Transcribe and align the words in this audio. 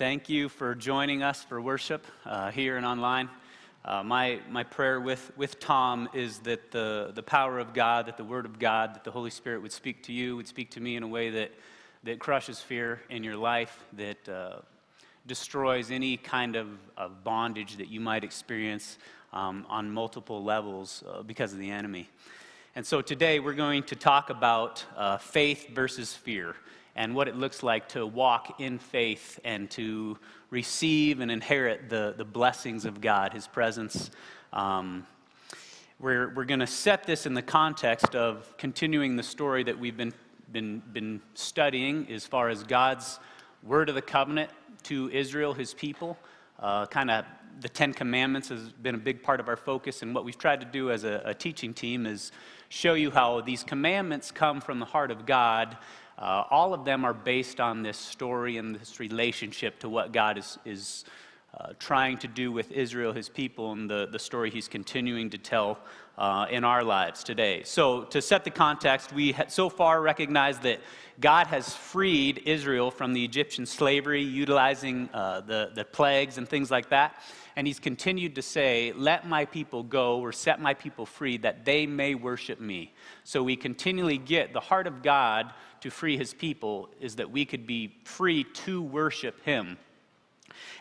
Thank 0.00 0.30
you 0.30 0.48
for 0.48 0.74
joining 0.74 1.22
us 1.22 1.44
for 1.44 1.60
worship 1.60 2.06
uh, 2.24 2.50
here 2.50 2.78
and 2.78 2.86
online. 2.86 3.28
Uh, 3.84 4.02
my, 4.02 4.40
my 4.48 4.64
prayer 4.64 4.98
with, 4.98 5.30
with 5.36 5.60
Tom 5.60 6.08
is 6.14 6.38
that 6.38 6.70
the, 6.70 7.12
the 7.14 7.22
power 7.22 7.58
of 7.58 7.74
God, 7.74 8.06
that 8.06 8.16
the 8.16 8.24
Word 8.24 8.46
of 8.46 8.58
God, 8.58 8.94
that 8.94 9.04
the 9.04 9.10
Holy 9.10 9.28
Spirit 9.28 9.60
would 9.60 9.72
speak 9.72 10.02
to 10.04 10.12
you, 10.14 10.36
would 10.36 10.48
speak 10.48 10.70
to 10.70 10.80
me 10.80 10.96
in 10.96 11.02
a 11.02 11.06
way 11.06 11.28
that, 11.28 11.52
that 12.04 12.18
crushes 12.18 12.60
fear 12.60 13.02
in 13.10 13.22
your 13.22 13.36
life, 13.36 13.84
that 13.92 14.26
uh, 14.26 14.60
destroys 15.26 15.90
any 15.90 16.16
kind 16.16 16.56
of, 16.56 16.68
of 16.96 17.22
bondage 17.22 17.76
that 17.76 17.88
you 17.88 18.00
might 18.00 18.24
experience 18.24 18.96
um, 19.34 19.66
on 19.68 19.90
multiple 19.90 20.42
levels 20.42 21.04
uh, 21.12 21.22
because 21.22 21.52
of 21.52 21.58
the 21.58 21.70
enemy. 21.70 22.08
And 22.74 22.86
so 22.86 23.02
today 23.02 23.38
we're 23.38 23.52
going 23.52 23.82
to 23.82 23.96
talk 23.96 24.30
about 24.30 24.82
uh, 24.96 25.18
faith 25.18 25.68
versus 25.74 26.14
fear 26.14 26.56
and 26.96 27.14
what 27.14 27.28
it 27.28 27.36
looks 27.36 27.62
like 27.62 27.88
to 27.88 28.06
walk 28.06 28.60
in 28.60 28.78
faith 28.78 29.38
and 29.44 29.70
to 29.70 30.18
receive 30.50 31.20
and 31.20 31.30
inherit 31.30 31.88
the, 31.88 32.14
the 32.16 32.24
blessings 32.24 32.84
of 32.84 33.00
God, 33.00 33.32
His 33.32 33.46
presence. 33.46 34.10
Um, 34.52 35.06
we're 35.98 36.32
we're 36.34 36.44
going 36.44 36.60
to 36.60 36.66
set 36.66 37.04
this 37.04 37.26
in 37.26 37.34
the 37.34 37.42
context 37.42 38.16
of 38.16 38.56
continuing 38.56 39.16
the 39.16 39.22
story 39.22 39.62
that 39.64 39.78
we've 39.78 39.96
been, 39.96 40.12
been, 40.50 40.82
been 40.92 41.20
studying 41.34 42.10
as 42.10 42.26
far 42.26 42.48
as 42.48 42.62
God's 42.62 43.20
word 43.62 43.88
of 43.88 43.94
the 43.94 44.02
covenant 44.02 44.50
to 44.84 45.10
Israel, 45.10 45.54
His 45.54 45.74
people. 45.74 46.18
Uh, 46.58 46.86
kind 46.86 47.10
of 47.10 47.24
the 47.60 47.68
Ten 47.68 47.92
Commandments 47.92 48.48
has 48.48 48.72
been 48.72 48.94
a 48.94 48.98
big 48.98 49.22
part 49.22 49.40
of 49.40 49.48
our 49.48 49.56
focus, 49.56 50.02
and 50.02 50.14
what 50.14 50.24
we've 50.24 50.38
tried 50.38 50.60
to 50.60 50.66
do 50.66 50.90
as 50.90 51.04
a, 51.04 51.22
a 51.24 51.34
teaching 51.34 51.74
team 51.74 52.06
is 52.06 52.32
show 52.68 52.94
you 52.94 53.10
how 53.10 53.40
these 53.40 53.62
commandments 53.62 54.30
come 54.30 54.60
from 54.60 54.78
the 54.78 54.86
heart 54.86 55.10
of 55.10 55.26
God 55.26 55.76
uh, 56.20 56.44
all 56.50 56.74
of 56.74 56.84
them 56.84 57.04
are 57.04 57.14
based 57.14 57.60
on 57.60 57.82
this 57.82 57.96
story 57.96 58.58
and 58.58 58.76
this 58.76 59.00
relationship 59.00 59.78
to 59.80 59.88
what 59.88 60.12
God 60.12 60.36
is, 60.36 60.58
is 60.66 61.04
uh, 61.58 61.72
trying 61.78 62.18
to 62.18 62.28
do 62.28 62.52
with 62.52 62.70
Israel, 62.70 63.12
his 63.12 63.28
people, 63.28 63.72
and 63.72 63.90
the, 63.90 64.06
the 64.12 64.18
story 64.18 64.50
he's 64.50 64.68
continuing 64.68 65.30
to 65.30 65.38
tell 65.38 65.78
uh, 66.18 66.46
in 66.50 66.62
our 66.62 66.84
lives 66.84 67.24
today. 67.24 67.62
So, 67.64 68.04
to 68.04 68.20
set 68.20 68.44
the 68.44 68.50
context, 68.50 69.12
we 69.12 69.34
so 69.48 69.70
far 69.70 70.02
recognize 70.02 70.58
that 70.60 70.80
God 71.18 71.46
has 71.46 71.74
freed 71.74 72.42
Israel 72.44 72.90
from 72.90 73.14
the 73.14 73.24
Egyptian 73.24 73.64
slavery, 73.64 74.22
utilizing 74.22 75.08
uh, 75.14 75.40
the, 75.40 75.70
the 75.74 75.84
plagues 75.84 76.38
and 76.38 76.46
things 76.46 76.70
like 76.70 76.90
that. 76.90 77.20
And 77.56 77.66
he's 77.66 77.80
continued 77.80 78.34
to 78.36 78.42
say, 78.42 78.92
Let 78.94 79.26
my 79.26 79.44
people 79.44 79.82
go 79.82 80.20
or 80.20 80.32
set 80.32 80.60
my 80.60 80.74
people 80.74 81.06
free 81.06 81.38
that 81.38 81.64
they 81.64 81.86
may 81.86 82.14
worship 82.14 82.60
me. 82.60 82.92
So 83.24 83.42
we 83.42 83.56
continually 83.56 84.18
get 84.18 84.52
the 84.52 84.60
heart 84.60 84.86
of 84.86 85.02
God 85.02 85.52
to 85.80 85.90
free 85.90 86.16
his 86.16 86.34
people 86.34 86.88
is 87.00 87.16
that 87.16 87.30
we 87.30 87.44
could 87.44 87.66
be 87.66 87.94
free 88.04 88.44
to 88.44 88.82
worship 88.82 89.42
him. 89.44 89.78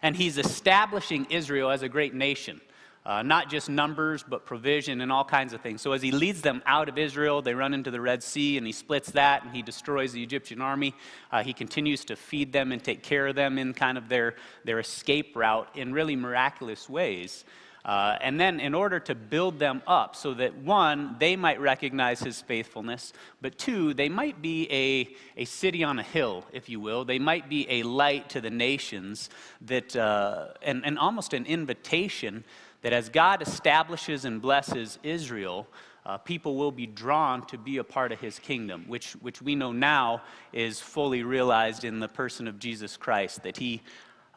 And 0.02 0.16
he's 0.16 0.38
establishing 0.38 1.28
Israel 1.30 1.70
as 1.72 1.84
a 1.84 1.90
great 1.90 2.14
nation. 2.14 2.62
Uh, 3.06 3.24
not 3.24 3.50
just 3.50 3.70
numbers, 3.70 4.24
but 4.28 4.46
provision 4.46 5.02
and 5.02 5.12
all 5.12 5.24
kinds 5.24 5.54
of 5.54 5.62
things. 5.62 5.82
So, 5.82 5.94
as 5.94 6.02
he 6.02 6.12
leads 6.12 6.42
them 6.42 6.62
out 6.66 6.90
of 6.90 6.98
Israel, 6.98 7.42
they 7.42 7.56
run 7.56 7.74
into 7.74 7.92
the 7.92 8.02
Red 8.02 8.22
Sea 8.22 8.58
and 8.58 8.68
he 8.68 8.74
splits 8.74 9.12
that 9.12 9.44
and 9.44 9.56
he 9.56 9.62
destroys 9.62 10.12
the 10.12 10.22
Egyptian 10.22 10.62
army. 10.62 10.94
Uh, 11.32 11.42
he 11.42 11.54
continues 11.54 12.04
to 12.06 12.16
feed 12.18 12.52
them 12.52 12.72
and 12.74 12.84
take 12.84 13.02
care 13.02 13.28
of 13.28 13.36
them 13.36 13.58
in 13.58 13.74
kind 13.74 13.98
of 13.98 14.10
their, 14.10 14.36
their 14.66 14.80
escape 14.80 15.36
route 15.36 15.70
in 15.76 15.94
really 15.94 16.16
miraculous 16.16 16.90
ways. 16.90 17.46
Uh, 17.86 18.18
and 18.20 18.40
then, 18.40 18.60
in 18.60 18.74
order 18.74 19.00
to 19.00 19.16
build 19.16 19.58
them 19.58 19.82
up, 19.88 20.16
so 20.16 20.34
that 20.34 20.56
one, 20.58 21.16
they 21.18 21.38
might 21.38 21.62
recognize 21.62 22.20
his 22.20 22.42
faithfulness, 22.42 23.14
but 23.42 23.58
two, 23.58 23.94
they 23.94 24.10
might 24.10 24.42
be 24.42 24.70
a, 24.70 25.42
a 25.42 25.46
city 25.46 25.82
on 25.84 25.98
a 25.98 26.04
hill, 26.04 26.44
if 26.52 26.68
you 26.68 26.80
will. 26.80 27.06
They 27.06 27.20
might 27.20 27.48
be 27.48 27.66
a 27.70 27.84
light 27.84 28.30
to 28.32 28.42
the 28.42 28.50
nations, 28.50 29.30
that, 29.62 29.96
uh, 29.96 30.50
and, 30.62 30.86
and 30.86 31.00
almost 31.00 31.34
an 31.34 31.46
invitation 31.46 32.44
that 32.82 32.92
as 32.92 33.08
God 33.08 33.42
establishes 33.42 34.26
and 34.26 34.42
blesses 34.42 35.00
Israel, 35.02 35.66
uh, 36.06 36.18
people 36.18 36.56
will 36.56 36.72
be 36.72 36.86
drawn 36.86 37.46
to 37.48 37.58
be 37.58 37.78
a 37.78 37.84
part 37.84 38.12
of 38.12 38.20
his 38.20 38.40
kingdom, 38.40 38.84
which, 38.88 39.14
which 39.14 39.42
we 39.42 39.56
know 39.56 39.72
now 39.72 40.22
is 40.52 40.82
fully 40.82 41.24
realized 41.24 41.86
in 41.86 42.00
the 42.00 42.08
person 42.10 42.48
of 42.48 42.60
Jesus 42.60 42.98
Christ, 42.98 43.44
that 43.44 43.58
he 43.58 43.82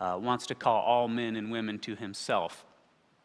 uh, 0.01 0.17
wants 0.21 0.47
to 0.47 0.55
call 0.55 0.81
all 0.83 1.09
men 1.09 1.35
and 1.35 1.51
women 1.51 1.81
to 1.81 1.97
himself 1.97 2.65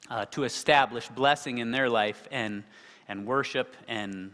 uh, 0.10 0.26
to 0.26 0.44
establish 0.44 1.08
blessing 1.10 1.58
in 1.60 1.72
their 1.72 1.90
life 1.90 2.28
and, 2.32 2.64
and 3.08 3.26
worship 3.26 3.76
and 3.88 4.34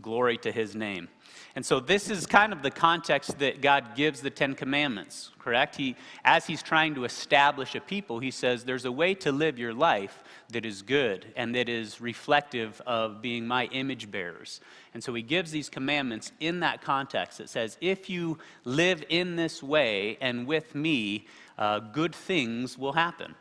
glory 0.00 0.38
to 0.38 0.52
his 0.52 0.74
name. 0.74 1.08
And 1.56 1.64
so 1.64 1.80
this 1.80 2.10
is 2.10 2.26
kind 2.26 2.52
of 2.52 2.62
the 2.62 2.70
context 2.70 3.38
that 3.38 3.62
God 3.62 3.96
gives 3.96 4.20
the 4.20 4.28
10 4.28 4.54
commandments, 4.54 5.30
correct? 5.38 5.74
He 5.76 5.96
as 6.22 6.46
he's 6.46 6.62
trying 6.62 6.94
to 6.96 7.04
establish 7.04 7.74
a 7.74 7.80
people, 7.80 8.18
he 8.18 8.30
says 8.30 8.64
there's 8.64 8.84
a 8.84 8.92
way 8.92 9.14
to 9.14 9.32
live 9.32 9.58
your 9.58 9.72
life 9.72 10.22
that 10.50 10.66
is 10.66 10.82
good 10.82 11.32
and 11.34 11.54
that 11.54 11.70
is 11.70 11.98
reflective 11.98 12.80
of 12.86 13.22
being 13.22 13.46
my 13.46 13.66
image 13.72 14.10
bearers. 14.10 14.60
And 14.92 15.02
so 15.02 15.14
he 15.14 15.22
gives 15.22 15.50
these 15.50 15.70
commandments 15.70 16.30
in 16.40 16.60
that 16.60 16.82
context. 16.82 17.40
It 17.40 17.48
says 17.48 17.78
if 17.80 18.10
you 18.10 18.38
live 18.64 19.02
in 19.08 19.36
this 19.36 19.62
way 19.62 20.18
and 20.20 20.46
with 20.46 20.74
me, 20.74 21.26
uh, 21.56 21.78
good 21.78 22.14
things 22.14 22.76
will 22.76 22.92
happen. 22.92 23.34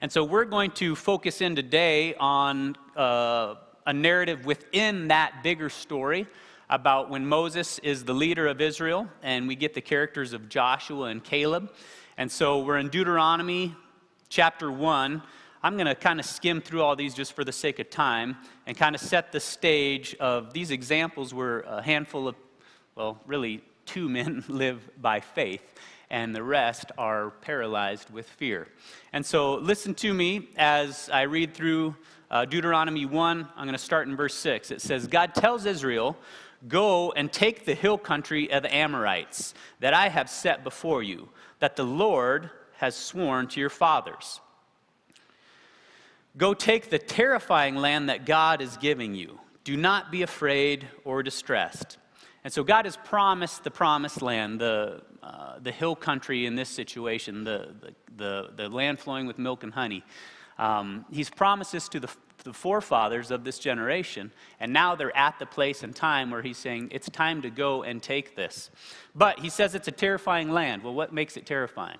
And 0.00 0.10
so 0.10 0.24
we're 0.24 0.44
going 0.44 0.70
to 0.72 0.94
focus 0.94 1.40
in 1.40 1.56
today 1.56 2.14
on 2.14 2.76
uh, 2.96 3.56
a 3.86 3.92
narrative 3.92 4.44
within 4.44 5.08
that 5.08 5.42
bigger 5.42 5.68
story 5.68 6.26
about 6.70 7.08
when 7.08 7.26
Moses 7.26 7.78
is 7.80 8.04
the 8.04 8.12
leader 8.12 8.46
of 8.46 8.60
Israel, 8.60 9.08
and 9.22 9.48
we 9.48 9.56
get 9.56 9.74
the 9.74 9.80
characters 9.80 10.32
of 10.32 10.48
Joshua 10.48 11.06
and 11.06 11.24
Caleb. 11.24 11.72
And 12.16 12.30
so 12.30 12.60
we're 12.60 12.78
in 12.78 12.88
Deuteronomy 12.88 13.74
chapter 14.28 14.70
1. 14.70 15.22
I'm 15.62 15.74
going 15.74 15.86
to 15.86 15.94
kind 15.94 16.20
of 16.20 16.26
skim 16.26 16.60
through 16.60 16.82
all 16.82 16.94
these 16.94 17.14
just 17.14 17.32
for 17.32 17.44
the 17.44 17.52
sake 17.52 17.78
of 17.78 17.90
time 17.90 18.36
and 18.66 18.76
kind 18.76 18.94
of 18.94 19.00
set 19.00 19.32
the 19.32 19.40
stage 19.40 20.14
of 20.20 20.52
these 20.52 20.70
examples 20.70 21.32
where 21.32 21.60
a 21.60 21.82
handful 21.82 22.28
of, 22.28 22.36
well, 22.94 23.20
really 23.26 23.62
two 23.86 24.08
men 24.08 24.44
live 24.48 24.88
by 25.00 25.20
faith 25.20 25.62
and 26.10 26.34
the 26.34 26.42
rest 26.42 26.90
are 26.96 27.30
paralyzed 27.40 28.10
with 28.10 28.28
fear. 28.28 28.68
And 29.12 29.24
so, 29.24 29.54
listen 29.54 29.94
to 29.96 30.12
me 30.14 30.48
as 30.56 31.10
I 31.12 31.22
read 31.22 31.54
through 31.54 31.96
uh, 32.30 32.44
Deuteronomy 32.44 33.06
1. 33.06 33.48
I'm 33.56 33.64
going 33.64 33.72
to 33.72 33.78
start 33.78 34.08
in 34.08 34.16
verse 34.16 34.34
6. 34.34 34.70
It 34.70 34.80
says, 34.80 35.06
God 35.06 35.34
tells 35.34 35.66
Israel, 35.66 36.16
Go 36.66 37.12
and 37.12 37.32
take 37.32 37.64
the 37.64 37.74
hill 37.74 37.98
country 37.98 38.50
of 38.50 38.64
the 38.64 38.74
Amorites 38.74 39.54
that 39.78 39.94
I 39.94 40.08
have 40.08 40.28
set 40.28 40.64
before 40.64 41.02
you, 41.02 41.28
that 41.60 41.76
the 41.76 41.84
Lord 41.84 42.50
has 42.78 42.96
sworn 42.96 43.46
to 43.48 43.60
your 43.60 43.70
fathers. 43.70 44.40
Go 46.36 46.54
take 46.54 46.90
the 46.90 46.98
terrifying 46.98 47.76
land 47.76 48.08
that 48.08 48.26
God 48.26 48.60
is 48.60 48.76
giving 48.76 49.14
you. 49.14 49.38
Do 49.64 49.76
not 49.76 50.10
be 50.10 50.22
afraid 50.22 50.88
or 51.04 51.22
distressed. 51.22 51.98
And 52.44 52.52
so 52.52 52.62
God 52.62 52.84
has 52.84 52.96
promised 52.96 53.64
the 53.64 53.70
promised 53.70 54.22
land, 54.22 54.60
the, 54.60 55.02
uh, 55.22 55.58
the 55.60 55.72
hill 55.72 55.96
country 55.96 56.46
in 56.46 56.54
this 56.54 56.68
situation, 56.68 57.44
the, 57.44 57.74
the, 57.80 57.94
the, 58.16 58.50
the 58.56 58.68
land 58.68 58.98
flowing 58.98 59.26
with 59.26 59.38
milk 59.38 59.64
and 59.64 59.72
honey. 59.72 60.04
Um, 60.58 61.04
he's 61.10 61.30
promised 61.30 61.72
this 61.72 61.88
to 61.90 62.00
the, 62.00 62.08
the 62.44 62.52
forefathers 62.52 63.30
of 63.30 63.44
this 63.44 63.58
generation, 63.58 64.32
and 64.60 64.72
now 64.72 64.94
they're 64.94 65.16
at 65.16 65.38
the 65.38 65.46
place 65.46 65.82
and 65.82 65.94
time 65.94 66.30
where 66.30 66.42
he's 66.42 66.58
saying, 66.58 66.88
it's 66.92 67.08
time 67.10 67.42
to 67.42 67.50
go 67.50 67.82
and 67.82 68.02
take 68.02 68.36
this. 68.36 68.70
But 69.14 69.40
he 69.40 69.50
says 69.50 69.74
it's 69.74 69.88
a 69.88 69.92
terrifying 69.92 70.50
land. 70.50 70.82
Well, 70.82 70.94
what 70.94 71.12
makes 71.12 71.36
it 71.36 71.46
terrifying? 71.46 71.98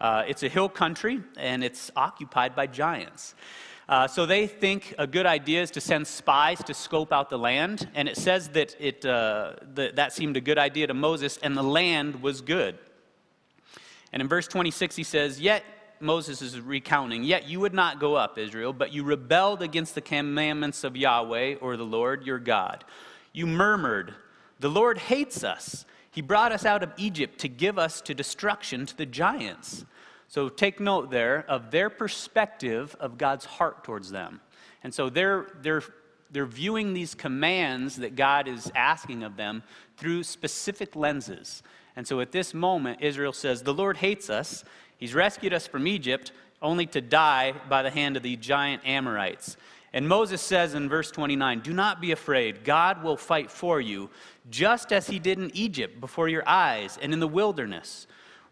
Uh, 0.00 0.24
it's 0.26 0.42
a 0.42 0.48
hill 0.48 0.68
country, 0.68 1.20
and 1.36 1.62
it's 1.62 1.90
occupied 1.94 2.54
by 2.54 2.66
giants. 2.66 3.34
Uh, 3.90 4.06
so 4.06 4.24
they 4.24 4.46
think 4.46 4.94
a 4.98 5.06
good 5.06 5.26
idea 5.26 5.60
is 5.60 5.72
to 5.72 5.80
send 5.80 6.06
spies 6.06 6.62
to 6.62 6.72
scope 6.72 7.12
out 7.12 7.28
the 7.28 7.36
land. 7.36 7.88
And 7.96 8.08
it 8.08 8.16
says 8.16 8.50
that 8.50 8.76
it, 8.78 9.04
uh, 9.04 9.54
the, 9.74 9.90
that 9.96 10.12
seemed 10.12 10.36
a 10.36 10.40
good 10.40 10.58
idea 10.58 10.86
to 10.86 10.94
Moses, 10.94 11.40
and 11.42 11.56
the 11.56 11.64
land 11.64 12.22
was 12.22 12.40
good. 12.40 12.78
And 14.12 14.22
in 14.22 14.28
verse 14.28 14.46
26, 14.46 14.94
he 14.94 15.02
says, 15.02 15.40
Yet, 15.40 15.64
Moses 15.98 16.40
is 16.40 16.60
recounting, 16.60 17.24
Yet 17.24 17.48
you 17.48 17.58
would 17.58 17.74
not 17.74 17.98
go 17.98 18.14
up, 18.14 18.38
Israel, 18.38 18.72
but 18.72 18.92
you 18.92 19.02
rebelled 19.02 19.60
against 19.60 19.96
the 19.96 20.00
commandments 20.00 20.84
of 20.84 20.96
Yahweh, 20.96 21.56
or 21.56 21.76
the 21.76 21.82
Lord 21.82 22.24
your 22.24 22.38
God. 22.38 22.84
You 23.32 23.48
murmured, 23.48 24.14
The 24.60 24.70
Lord 24.70 24.98
hates 24.98 25.42
us. 25.42 25.84
He 26.12 26.22
brought 26.22 26.52
us 26.52 26.64
out 26.64 26.84
of 26.84 26.92
Egypt 26.96 27.40
to 27.40 27.48
give 27.48 27.76
us 27.76 28.00
to 28.02 28.14
destruction 28.14 28.86
to 28.86 28.96
the 28.96 29.06
giants. 29.06 29.84
So 30.30 30.48
take 30.48 30.78
note 30.78 31.10
there 31.10 31.44
of 31.48 31.72
their 31.72 31.90
perspective 31.90 32.94
of 33.00 33.18
God's 33.18 33.44
heart 33.44 33.82
towards 33.82 34.12
them. 34.12 34.40
And 34.84 34.94
so 34.94 35.10
they're, 35.10 35.48
they're, 35.60 35.82
they're 36.30 36.46
viewing 36.46 36.94
these 36.94 37.16
commands 37.16 37.96
that 37.96 38.14
God 38.14 38.46
is 38.46 38.70
asking 38.76 39.24
of 39.24 39.36
them 39.36 39.64
through 39.96 40.22
specific 40.22 40.94
lenses. 40.94 41.64
And 41.96 42.06
so 42.06 42.20
at 42.20 42.30
this 42.30 42.54
moment, 42.54 43.00
Israel 43.00 43.32
says, 43.32 43.64
The 43.64 43.74
Lord 43.74 43.96
hates 43.96 44.30
us. 44.30 44.62
He's 44.98 45.14
rescued 45.14 45.52
us 45.52 45.66
from 45.66 45.88
Egypt 45.88 46.30
only 46.62 46.86
to 46.86 47.00
die 47.00 47.52
by 47.68 47.82
the 47.82 47.90
hand 47.90 48.16
of 48.16 48.22
the 48.22 48.36
giant 48.36 48.86
Amorites. 48.86 49.56
And 49.92 50.06
Moses 50.06 50.40
says 50.40 50.74
in 50.74 50.88
verse 50.88 51.10
29 51.10 51.58
Do 51.58 51.72
not 51.72 52.00
be 52.00 52.12
afraid. 52.12 52.62
God 52.62 53.02
will 53.02 53.16
fight 53.16 53.50
for 53.50 53.80
you, 53.80 54.10
just 54.48 54.92
as 54.92 55.08
he 55.08 55.18
did 55.18 55.40
in 55.40 55.50
Egypt 55.56 56.00
before 56.00 56.28
your 56.28 56.48
eyes 56.48 57.00
and 57.02 57.12
in 57.12 57.18
the 57.18 57.26
wilderness. 57.26 58.06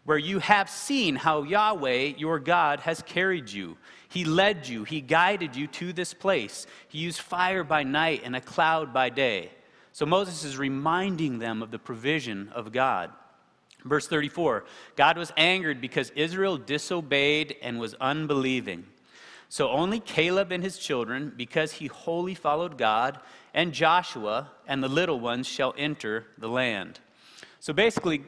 Where 0.09 0.17
you 0.17 0.39
have 0.39 0.71
seen 0.71 1.15
how 1.15 1.43
Yahweh, 1.43 2.13
your 2.17 2.39
God, 2.39 2.79
has 2.79 3.03
carried 3.03 3.47
you. 3.51 3.77
He 4.07 4.25
led 4.25 4.67
you, 4.67 4.83
He 4.83 5.01
guided 5.01 5.55
you 5.55 5.67
to 5.67 5.93
this 5.93 6.15
place. 6.15 6.65
He 6.87 6.97
used 6.97 7.21
fire 7.21 7.63
by 7.63 7.83
night 7.83 8.23
and 8.23 8.35
a 8.35 8.41
cloud 8.41 8.91
by 8.91 9.09
day. 9.09 9.51
So 9.91 10.07
Moses 10.07 10.43
is 10.43 10.57
reminding 10.57 11.37
them 11.37 11.61
of 11.61 11.69
the 11.69 11.77
provision 11.77 12.49
of 12.55 12.71
God. 12.71 13.11
Verse 13.85 14.07
34 14.07 14.65
God 14.95 15.15
was 15.15 15.31
angered 15.37 15.79
because 15.79 16.09
Israel 16.15 16.57
disobeyed 16.57 17.57
and 17.61 17.79
was 17.79 17.93
unbelieving. 18.01 18.87
So 19.47 19.69
only 19.69 19.99
Caleb 19.99 20.51
and 20.51 20.63
his 20.63 20.79
children, 20.79 21.33
because 21.37 21.73
he 21.73 21.85
wholly 21.85 22.33
followed 22.33 22.79
God, 22.79 23.19
and 23.53 23.73
Joshua 23.73 24.49
and 24.67 24.83
the 24.83 24.89
little 24.89 25.19
ones 25.19 25.47
shall 25.47 25.75
enter 25.77 26.25
the 26.39 26.49
land. 26.49 26.99
So 27.59 27.73
basically, 27.73 28.23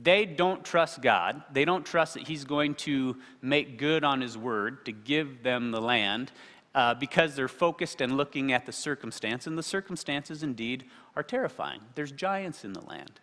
they 0.00 0.26
don't 0.26 0.64
trust 0.64 1.00
God. 1.00 1.42
They 1.52 1.64
don't 1.64 1.84
trust 1.84 2.14
that 2.14 2.26
He's 2.26 2.44
going 2.44 2.74
to 2.76 3.16
make 3.40 3.78
good 3.78 4.04
on 4.04 4.20
His 4.20 4.36
word 4.36 4.84
to 4.86 4.92
give 4.92 5.42
them 5.42 5.70
the 5.70 5.80
land 5.80 6.32
uh, 6.74 6.94
because 6.94 7.34
they're 7.34 7.48
focused 7.48 8.00
and 8.02 8.16
looking 8.16 8.52
at 8.52 8.66
the 8.66 8.72
circumstance. 8.72 9.46
And 9.46 9.56
the 9.56 9.62
circumstances 9.62 10.42
indeed 10.42 10.84
are 11.16 11.22
terrifying. 11.22 11.80
There's 11.94 12.12
giants 12.12 12.64
in 12.64 12.74
the 12.74 12.84
land. 12.84 13.20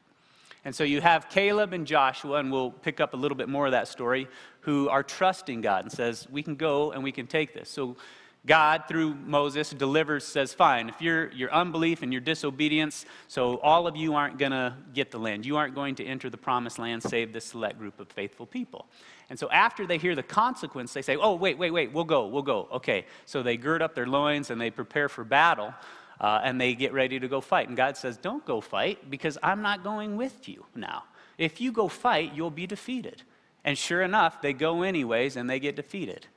And 0.65 0.73
so 0.73 0.83
you 0.83 1.01
have 1.01 1.29
Caleb 1.29 1.73
and 1.73 1.85
Joshua, 1.85 2.37
and 2.37 2.51
we'll 2.51 2.71
pick 2.71 2.99
up 2.99 3.13
a 3.13 3.17
little 3.17 3.37
bit 3.37 3.49
more 3.49 3.65
of 3.65 3.73
that 3.73 3.87
story, 3.87 4.27
who 4.61 4.89
are 4.89 5.03
trusting 5.03 5.61
God 5.61 5.83
and 5.83 5.91
says, 5.91 6.27
We 6.31 6.41
can 6.41 6.55
go 6.55 6.91
and 6.91 7.03
we 7.03 7.11
can 7.11 7.27
take 7.27 7.53
this. 7.53 7.69
So 7.69 7.97
God, 8.45 8.83
through 8.89 9.15
Moses, 9.15 9.69
delivers, 9.69 10.25
says, 10.25 10.53
Fine, 10.53 10.89
if 10.89 11.01
you're 11.01 11.31
your 11.31 11.53
unbelief 11.53 12.01
and 12.01 12.11
your 12.11 12.21
disobedience, 12.21 13.05
so 13.29 13.57
all 13.59 13.87
of 13.87 13.95
you 13.95 14.15
aren't 14.15 14.37
going 14.37 14.51
to 14.51 14.75
get 14.93 15.11
the 15.11 15.17
land. 15.17 15.45
You 15.45 15.55
aren't 15.55 15.75
going 15.75 15.95
to 15.95 16.05
enter 16.05 16.29
the 16.29 16.37
promised 16.37 16.77
land, 16.77 17.03
save 17.03 17.31
this 17.31 17.45
select 17.45 17.79
group 17.79 17.99
of 18.01 18.09
faithful 18.09 18.45
people. 18.45 18.85
And 19.29 19.39
so 19.39 19.49
after 19.49 19.87
they 19.87 19.97
hear 19.97 20.13
the 20.13 20.23
consequence, 20.23 20.91
they 20.93 21.01
say, 21.01 21.15
Oh, 21.15 21.35
wait, 21.35 21.57
wait, 21.57 21.71
wait, 21.71 21.93
we'll 21.93 22.03
go, 22.03 22.27
we'll 22.27 22.43
go. 22.43 22.67
Okay. 22.73 23.05
So 23.25 23.43
they 23.43 23.55
gird 23.55 23.81
up 23.81 23.95
their 23.95 24.07
loins 24.07 24.49
and 24.49 24.59
they 24.59 24.69
prepare 24.69 25.07
for 25.07 25.23
battle 25.23 25.73
uh, 26.19 26.41
and 26.43 26.59
they 26.59 26.75
get 26.75 26.91
ready 26.91 27.19
to 27.19 27.27
go 27.29 27.39
fight. 27.39 27.69
And 27.69 27.77
God 27.77 27.95
says, 27.95 28.17
Don't 28.17 28.45
go 28.45 28.59
fight 28.59 29.09
because 29.09 29.37
I'm 29.41 29.61
not 29.61 29.83
going 29.83 30.17
with 30.17 30.49
you 30.49 30.65
now. 30.75 31.03
If 31.37 31.61
you 31.61 31.71
go 31.71 31.87
fight, 31.87 32.33
you'll 32.35 32.51
be 32.51 32.67
defeated. 32.67 33.23
And 33.63 33.77
sure 33.77 34.01
enough, 34.01 34.41
they 34.41 34.51
go 34.51 34.83
anyways 34.83 35.37
and 35.37 35.49
they 35.49 35.59
get 35.59 35.77
defeated. 35.77 36.27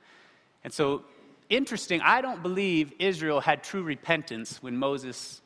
And 0.63 0.71
so, 0.73 1.03
interesting, 1.49 2.01
I 2.01 2.21
don't 2.21 2.41
believe 2.41 2.93
Israel 2.99 3.39
had 3.39 3.63
true 3.63 3.83
repentance 3.83 4.61
when 4.61 4.77
Moses 4.77 5.41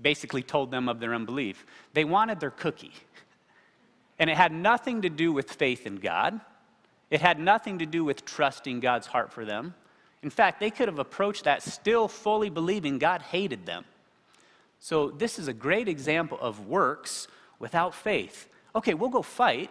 basically 0.00 0.42
told 0.42 0.70
them 0.70 0.88
of 0.88 1.00
their 1.00 1.14
unbelief. 1.14 1.64
They 1.94 2.04
wanted 2.04 2.40
their 2.40 2.50
cookie. 2.50 2.92
And 4.18 4.28
it 4.28 4.36
had 4.36 4.52
nothing 4.52 5.02
to 5.02 5.10
do 5.10 5.32
with 5.32 5.50
faith 5.50 5.86
in 5.86 5.96
God. 5.96 6.40
It 7.10 7.20
had 7.20 7.38
nothing 7.38 7.78
to 7.78 7.86
do 7.86 8.04
with 8.04 8.24
trusting 8.24 8.80
God's 8.80 9.06
heart 9.06 9.32
for 9.32 9.44
them. 9.44 9.74
In 10.22 10.30
fact, 10.30 10.60
they 10.60 10.70
could 10.70 10.88
have 10.88 10.98
approached 10.98 11.44
that 11.44 11.62
still 11.62 12.08
fully 12.08 12.48
believing 12.48 12.98
God 12.98 13.22
hated 13.22 13.66
them. 13.66 13.84
So, 14.78 15.10
this 15.10 15.38
is 15.38 15.48
a 15.48 15.52
great 15.52 15.88
example 15.88 16.38
of 16.40 16.66
works 16.66 17.28
without 17.58 17.94
faith. 17.94 18.48
Okay, 18.74 18.94
we'll 18.94 19.10
go 19.10 19.22
fight, 19.22 19.70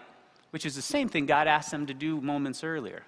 which 0.51 0.65
is 0.65 0.75
the 0.75 0.81
same 0.81 1.09
thing 1.09 1.25
God 1.25 1.47
asked 1.47 1.71
them 1.71 1.85
to 1.87 1.93
do 1.93 2.21
moments 2.21 2.63
earlier. 2.63 3.03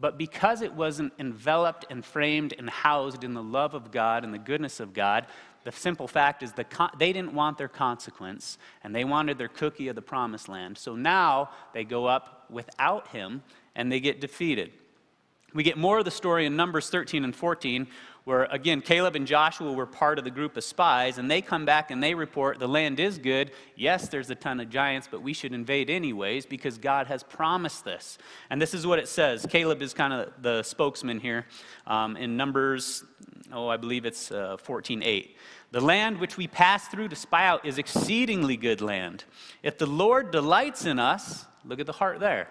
But 0.00 0.16
because 0.16 0.62
it 0.62 0.72
wasn't 0.72 1.12
enveloped 1.18 1.86
and 1.90 2.04
framed 2.04 2.54
and 2.56 2.70
housed 2.70 3.24
in 3.24 3.34
the 3.34 3.42
love 3.42 3.74
of 3.74 3.90
God 3.90 4.24
and 4.24 4.32
the 4.32 4.38
goodness 4.38 4.78
of 4.78 4.92
God, 4.92 5.26
the 5.64 5.72
simple 5.72 6.06
fact 6.06 6.42
is 6.42 6.52
the 6.52 6.64
con- 6.64 6.92
they 6.98 7.12
didn't 7.12 7.34
want 7.34 7.58
their 7.58 7.68
consequence 7.68 8.58
and 8.84 8.94
they 8.94 9.04
wanted 9.04 9.38
their 9.38 9.48
cookie 9.48 9.88
of 9.88 9.96
the 9.96 10.02
promised 10.02 10.48
land. 10.48 10.78
So 10.78 10.94
now 10.94 11.50
they 11.74 11.84
go 11.84 12.06
up 12.06 12.46
without 12.48 13.08
him 13.08 13.42
and 13.74 13.90
they 13.90 13.98
get 13.98 14.20
defeated. 14.20 14.72
We 15.54 15.62
get 15.62 15.76
more 15.76 15.98
of 15.98 16.04
the 16.04 16.10
story 16.10 16.46
in 16.46 16.56
Numbers 16.56 16.90
13 16.90 17.24
and 17.24 17.34
14, 17.34 17.88
where 18.28 18.44
again, 18.50 18.82
Caleb 18.82 19.16
and 19.16 19.26
Joshua 19.26 19.72
were 19.72 19.86
part 19.86 20.18
of 20.18 20.24
the 20.24 20.30
group 20.30 20.58
of 20.58 20.62
spies, 20.62 21.16
and 21.16 21.30
they 21.30 21.40
come 21.40 21.64
back 21.64 21.90
and 21.90 22.02
they 22.02 22.12
report 22.12 22.58
the 22.58 22.68
land 22.68 23.00
is 23.00 23.16
good. 23.16 23.52
Yes, 23.74 24.08
there's 24.10 24.28
a 24.28 24.34
ton 24.34 24.60
of 24.60 24.68
giants, 24.68 25.08
but 25.10 25.22
we 25.22 25.32
should 25.32 25.54
invade 25.54 25.88
anyways 25.88 26.44
because 26.44 26.76
God 26.76 27.06
has 27.06 27.22
promised 27.22 27.86
this. 27.86 28.18
And 28.50 28.60
this 28.60 28.74
is 28.74 28.86
what 28.86 28.98
it 28.98 29.08
says. 29.08 29.46
Caleb 29.48 29.80
is 29.80 29.94
kind 29.94 30.12
of 30.12 30.30
the 30.42 30.62
spokesman 30.62 31.20
here 31.20 31.46
um, 31.86 32.18
in 32.18 32.36
Numbers, 32.36 33.02
oh, 33.50 33.68
I 33.68 33.78
believe 33.78 34.04
it's 34.04 34.30
uh, 34.30 34.58
14 34.58 35.02
8. 35.02 35.34
The 35.70 35.80
land 35.80 36.18
which 36.18 36.36
we 36.36 36.46
pass 36.46 36.86
through 36.86 37.08
to 37.08 37.16
spy 37.16 37.46
out 37.46 37.64
is 37.64 37.78
exceedingly 37.78 38.58
good 38.58 38.82
land. 38.82 39.24
If 39.62 39.78
the 39.78 39.86
Lord 39.86 40.32
delights 40.32 40.84
in 40.84 40.98
us, 40.98 41.46
look 41.64 41.80
at 41.80 41.86
the 41.86 41.92
heart 41.92 42.20
there 42.20 42.50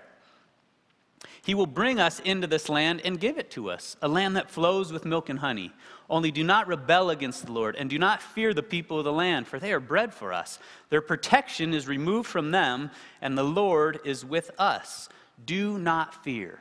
he 1.47 1.55
will 1.55 1.65
bring 1.65 1.97
us 1.97 2.19
into 2.25 2.45
this 2.45 2.67
land 2.67 2.99
and 3.05 3.21
give 3.21 3.37
it 3.37 3.49
to 3.51 3.71
us, 3.71 3.95
a 4.01 4.07
land 4.09 4.35
that 4.35 4.51
flows 4.51 4.91
with 4.91 5.05
milk 5.05 5.29
and 5.29 5.39
honey. 5.39 5.71
Only 6.09 6.29
do 6.29 6.43
not 6.43 6.67
rebel 6.67 7.09
against 7.09 7.45
the 7.45 7.53
Lord, 7.53 7.77
and 7.77 7.89
do 7.89 7.97
not 7.97 8.21
fear 8.21 8.53
the 8.53 8.61
people 8.61 8.97
of 8.97 9.05
the 9.05 9.13
land, 9.13 9.47
for 9.47 9.57
they 9.57 9.71
are 9.71 9.79
bread 9.79 10.13
for 10.13 10.33
us. 10.33 10.59
Their 10.89 10.99
protection 10.99 11.73
is 11.73 11.87
removed 11.87 12.27
from 12.27 12.51
them, 12.51 12.91
and 13.21 13.37
the 13.37 13.45
Lord 13.45 14.01
is 14.03 14.25
with 14.25 14.51
us. 14.59 15.07
Do 15.45 15.79
not 15.79 16.21
fear. 16.21 16.59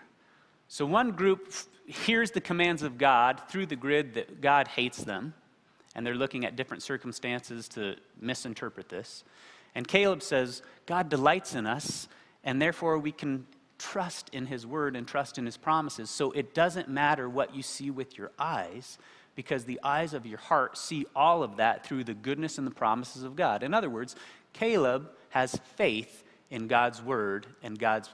So, 0.69 0.87
one 0.87 1.11
group 1.11 1.53
hears 1.89 2.31
the 2.31 2.41
commands 2.41 2.85
of 2.85 2.97
God 2.97 3.43
through 3.49 3.67
the 3.67 3.75
grid 3.75 4.15
that 4.15 4.41
God 4.41 4.69
hates 4.69 5.03
them, 5.03 5.35
and 5.97 6.07
they're 6.07 6.15
looking 6.15 6.45
at 6.45 6.55
different 6.55 6.85
circumstances 6.85 7.67
to 7.71 7.97
misinterpret 8.21 8.89
this. 8.89 9.25
And 9.75 9.89
Caleb 9.89 10.23
says, 10.23 10.63
God 10.87 11.09
delights 11.09 11.57
in 11.57 11.67
us, 11.67 12.07
and 12.45 12.63
therefore 12.63 12.99
we 12.99 13.11
can 13.11 13.49
trust 13.79 14.31
in 14.33 14.47
His 14.47 14.67
Word 14.67 14.97
and 14.97 15.07
trust 15.07 15.39
in 15.39 15.47
His 15.47 15.57
promises. 15.57 16.11
So 16.11 16.33
it 16.33 16.55
doesn't 16.55 16.89
matter 16.89 17.29
what 17.29 17.55
you 17.55 17.63
see 17.63 17.91
with 17.91 18.17
your 18.17 18.31
eyes, 18.39 18.99
because 19.35 19.65
the 19.65 19.81
eyes 19.83 20.15
of 20.15 20.27
your 20.27 20.39
heart 20.39 20.79
see 20.79 21.07
all 21.15 21.43
of 21.43 21.59
that 21.59 21.85
through 21.85 22.05
the 22.05 22.15
goodness 22.15 22.59
and 22.59 22.67
the 22.67 22.73
promises 22.73 23.23
of 23.23 23.37
God. 23.37 23.63
In 23.63 23.75
other 23.75 23.91
words, 23.91 24.17
Caleb 24.53 25.11
has 25.31 25.61
faith 25.77 26.25
in 26.51 26.67
God's 26.67 27.03
Word 27.03 27.47
and 27.63 27.79
God's 27.79 28.09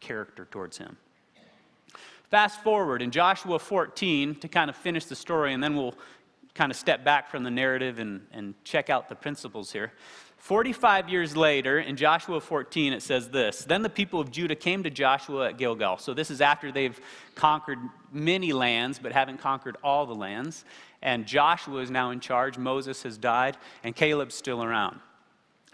character 0.00 0.46
towards 0.50 0.78
him. 0.78 0.96
Fast 2.30 2.62
forward 2.62 3.02
in 3.02 3.10
Joshua 3.10 3.58
14 3.58 4.36
to 4.36 4.48
kind 4.48 4.70
of 4.70 4.76
finish 4.76 5.04
the 5.04 5.16
story, 5.16 5.52
and 5.52 5.62
then 5.62 5.74
we'll 5.74 5.94
kind 6.54 6.70
of 6.70 6.76
step 6.76 7.04
back 7.04 7.30
from 7.30 7.42
the 7.42 7.50
narrative 7.50 7.98
and, 7.98 8.26
and 8.32 8.54
check 8.64 8.90
out 8.90 9.08
the 9.08 9.14
principles 9.14 9.72
here. 9.72 9.92
45 10.40 11.10
years 11.10 11.36
later, 11.36 11.78
in 11.78 11.96
Joshua 11.96 12.40
14, 12.40 12.94
it 12.94 13.02
says 13.02 13.28
this 13.28 13.64
Then 13.64 13.82
the 13.82 13.90
people 13.90 14.20
of 14.20 14.30
Judah 14.30 14.54
came 14.54 14.82
to 14.82 14.90
Joshua 14.90 15.50
at 15.50 15.58
Gilgal. 15.58 15.98
So 15.98 16.14
this 16.14 16.30
is 16.30 16.40
after 16.40 16.72
they've 16.72 16.98
conquered 17.34 17.78
many 18.10 18.54
lands, 18.54 18.98
but 18.98 19.12
haven't 19.12 19.36
conquered 19.36 19.76
all 19.84 20.06
the 20.06 20.14
lands. 20.14 20.64
And 21.02 21.26
Joshua 21.26 21.82
is 21.82 21.90
now 21.90 22.10
in 22.10 22.20
charge. 22.20 22.56
Moses 22.56 23.02
has 23.02 23.18
died, 23.18 23.58
and 23.84 23.94
Caleb's 23.94 24.34
still 24.34 24.64
around. 24.64 25.00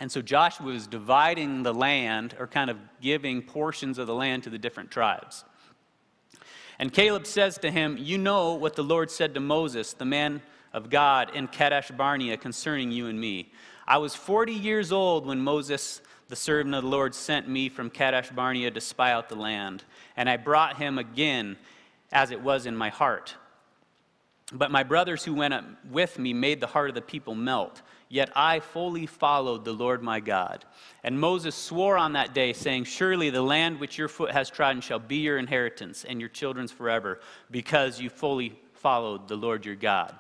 And 0.00 0.11
so 0.11 0.21
Joshua 0.21 0.73
is 0.73 0.88
dividing 0.88 1.62
the 1.62 1.73
land, 1.73 2.35
or 2.37 2.49
kind 2.49 2.69
of 2.69 2.76
giving 3.00 3.43
portions 3.43 3.99
of 3.99 4.09
the 4.09 4.14
land 4.14 4.43
to 4.45 4.50
the 4.50 4.59
different 4.59 4.91
tribes. 4.91 5.45
And 6.81 6.93
Caleb 6.93 7.29
says 7.29 7.57
to 7.59 7.71
him, 7.71 7.97
You 8.00 8.19
know 8.19 8.55
what 8.55 8.75
the 8.75 8.83
Lord 8.83 9.12
said 9.12 9.33
to 9.35 9.41
Moses, 9.41 9.93
the 9.93 10.05
man 10.05 10.43
of 10.73 10.91
God, 10.91 11.35
in 11.37 11.47
Kadesh 11.47 11.93
Barnea 11.93 12.37
concerning 12.37 12.91
you 12.91 13.07
and 13.07 13.19
me. 13.21 13.52
I 13.87 13.99
was 13.99 14.14
40 14.14 14.52
years 14.52 14.90
old 14.90 15.26
when 15.26 15.40
Moses, 15.40 16.00
the 16.28 16.37
servant 16.37 16.75
of 16.75 16.83
the 16.83 16.88
Lord, 16.88 17.14
sent 17.14 17.49
me 17.49 17.69
from 17.69 17.90
Kadesh 17.90 18.31
Barnea 18.31 18.71
to 18.71 18.81
spy 18.81 19.12
out 19.12 19.28
the 19.28 19.37
land, 19.37 19.85
and 20.16 20.28
I 20.28 20.37
brought 20.37 20.76
him 20.76 20.99
again 20.99 21.57
as 22.11 22.31
it 22.31 22.40
was 22.40 22.66
in 22.66 22.76
my 22.76 22.88
heart. 22.88 23.35
But 24.52 24.71
my 24.71 24.85
brothers 24.85 25.25
who 25.25 25.35
went 25.35 25.55
with 25.90 26.19
me 26.19 26.33
made 26.33 26.61
the 26.61 26.69
heart 26.69 26.88
of 26.88 26.95
the 26.95 27.00
people 27.00 27.35
melt. 27.35 27.83
Yet 28.09 28.31
I 28.37 28.61
fully 28.61 29.07
followed 29.07 29.64
the 29.64 29.73
Lord 29.73 30.02
my 30.02 30.21
God. 30.21 30.64
And 31.02 31.19
Moses 31.19 31.57
swore 31.57 31.97
on 31.97 32.12
that 32.12 32.35
day, 32.35 32.52
saying, 32.52 32.85
Surely 32.85 33.31
the 33.31 33.43
land 33.43 33.81
which 33.81 33.99
your 33.99 34.07
foot 34.07 34.31
has 34.31 34.49
trodden 34.49 34.81
shall 34.81 35.00
be 35.00 35.16
your 35.16 35.38
inheritance 35.38 36.05
and 36.05 36.21
your 36.21 36.28
children's 36.28 36.71
forever, 36.71 37.21
because 37.50 38.00
you 38.00 38.09
fully 38.09 38.57
followed 38.75 39.26
the 39.26 39.37
Lord 39.37 39.66
your 39.66 39.75
God. 39.75 40.14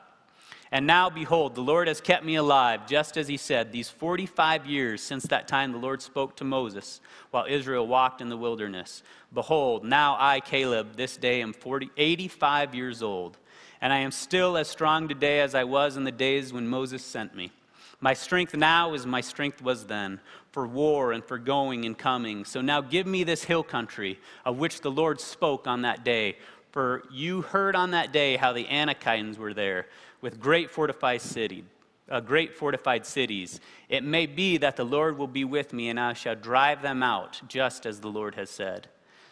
And 0.76 0.86
now, 0.86 1.08
behold, 1.08 1.54
the 1.54 1.62
Lord 1.62 1.88
has 1.88 2.02
kept 2.02 2.22
me 2.22 2.34
alive, 2.34 2.86
just 2.86 3.16
as 3.16 3.28
he 3.28 3.38
said, 3.38 3.72
these 3.72 3.88
45 3.88 4.66
years 4.66 5.00
since 5.00 5.22
that 5.22 5.48
time 5.48 5.72
the 5.72 5.78
Lord 5.78 6.02
spoke 6.02 6.36
to 6.36 6.44
Moses 6.44 7.00
while 7.30 7.46
Israel 7.48 7.86
walked 7.86 8.20
in 8.20 8.28
the 8.28 8.36
wilderness. 8.36 9.02
Behold, 9.32 9.86
now 9.86 10.18
I, 10.20 10.40
Caleb, 10.40 10.94
this 10.94 11.16
day 11.16 11.40
am 11.40 11.54
40, 11.54 11.88
85 11.96 12.74
years 12.74 13.02
old, 13.02 13.38
and 13.80 13.90
I 13.90 14.00
am 14.00 14.10
still 14.10 14.58
as 14.58 14.68
strong 14.68 15.08
today 15.08 15.40
as 15.40 15.54
I 15.54 15.64
was 15.64 15.96
in 15.96 16.04
the 16.04 16.12
days 16.12 16.52
when 16.52 16.68
Moses 16.68 17.02
sent 17.02 17.34
me. 17.34 17.52
My 18.00 18.12
strength 18.12 18.54
now 18.54 18.92
is 18.92 19.06
my 19.06 19.22
strength 19.22 19.62
was 19.62 19.86
then, 19.86 20.20
for 20.52 20.66
war 20.66 21.12
and 21.12 21.24
for 21.24 21.38
going 21.38 21.86
and 21.86 21.96
coming. 21.96 22.44
So 22.44 22.60
now 22.60 22.82
give 22.82 23.06
me 23.06 23.24
this 23.24 23.44
hill 23.44 23.62
country 23.62 24.20
of 24.44 24.58
which 24.58 24.82
the 24.82 24.90
Lord 24.90 25.22
spoke 25.22 25.66
on 25.66 25.80
that 25.82 26.04
day. 26.04 26.36
For 26.70 27.04
you 27.10 27.40
heard 27.40 27.74
on 27.74 27.92
that 27.92 28.12
day 28.12 28.36
how 28.36 28.52
the 28.52 28.66
Anakites 28.66 29.38
were 29.38 29.54
there 29.54 29.86
with 30.26 30.40
great 30.40 30.72
fortified 30.72 31.22
city. 31.22 31.62
uh, 32.10 32.18
great 32.18 32.52
fortified 32.52 33.06
cities. 33.06 33.60
It 33.88 34.02
may 34.02 34.26
be 34.26 34.56
that 34.56 34.74
the 34.74 34.84
Lord 34.84 35.16
will 35.16 35.28
be 35.28 35.44
with 35.44 35.72
me, 35.72 35.88
and 35.88 36.00
I 36.00 36.14
shall 36.14 36.34
drive 36.34 36.82
them 36.82 37.00
out, 37.00 37.40
just 37.46 37.86
as 37.86 38.00
the 38.00 38.08
Lord 38.08 38.34
has 38.34 38.50
said. 38.50 38.88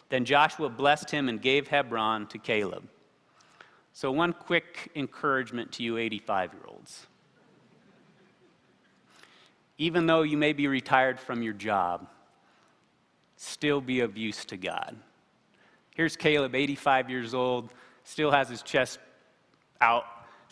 Then 0.07 0.23
Joshua 0.23 0.69
blessed 0.69 1.11
him 1.11 1.27
and 1.27 1.41
gave 1.41 1.67
Hebron 1.67 2.27
to 2.27 2.37
Caleb. 2.37 2.87
So, 3.91 4.09
one 4.09 4.31
quick 4.31 4.89
encouragement 4.95 5.73
to 5.73 5.83
you 5.83 5.97
85 5.97 6.53
year 6.53 6.63
olds. 6.65 7.07
Even 9.77 10.05
though 10.05 10.21
you 10.21 10.37
may 10.37 10.53
be 10.53 10.67
retired 10.67 11.19
from 11.19 11.41
your 11.41 11.53
job, 11.53 12.07
still 13.35 13.81
be 13.81 13.99
of 13.99 14.15
use 14.15 14.45
to 14.45 14.55
God. 14.55 14.95
Here's 15.93 16.15
Caleb, 16.15 16.55
85 16.55 17.09
years 17.09 17.33
old, 17.33 17.69
still 18.05 18.31
has 18.31 18.47
his 18.47 18.61
chest 18.61 18.99
out, 19.81 20.05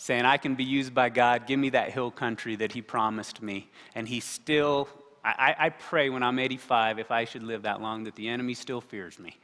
saying, 0.04 0.26
I 0.26 0.36
can 0.36 0.56
be 0.56 0.66
used 0.66 0.94
by 0.94 1.08
God. 1.08 1.48
Give 1.48 1.58
me 1.58 1.70
that 1.70 1.92
hill 1.92 2.12
country 2.12 2.58
that 2.58 2.74
he 2.74 2.82
promised 2.82 3.42
me. 3.42 3.70
And 3.96 4.06
he 4.06 4.20
still, 4.20 4.90
I, 5.24 5.56
I 5.58 5.70
pray 5.70 6.10
when 6.10 6.24
I'm 6.24 6.40
85, 6.40 7.00
if 7.00 7.10
I 7.10 7.24
should 7.24 7.42
live 7.42 7.62
that 7.62 7.82
long, 7.82 8.04
that 8.04 8.16
the 8.16 8.28
enemy 8.28 8.54
still 8.54 8.82
fears 8.82 9.18
me 9.18 9.38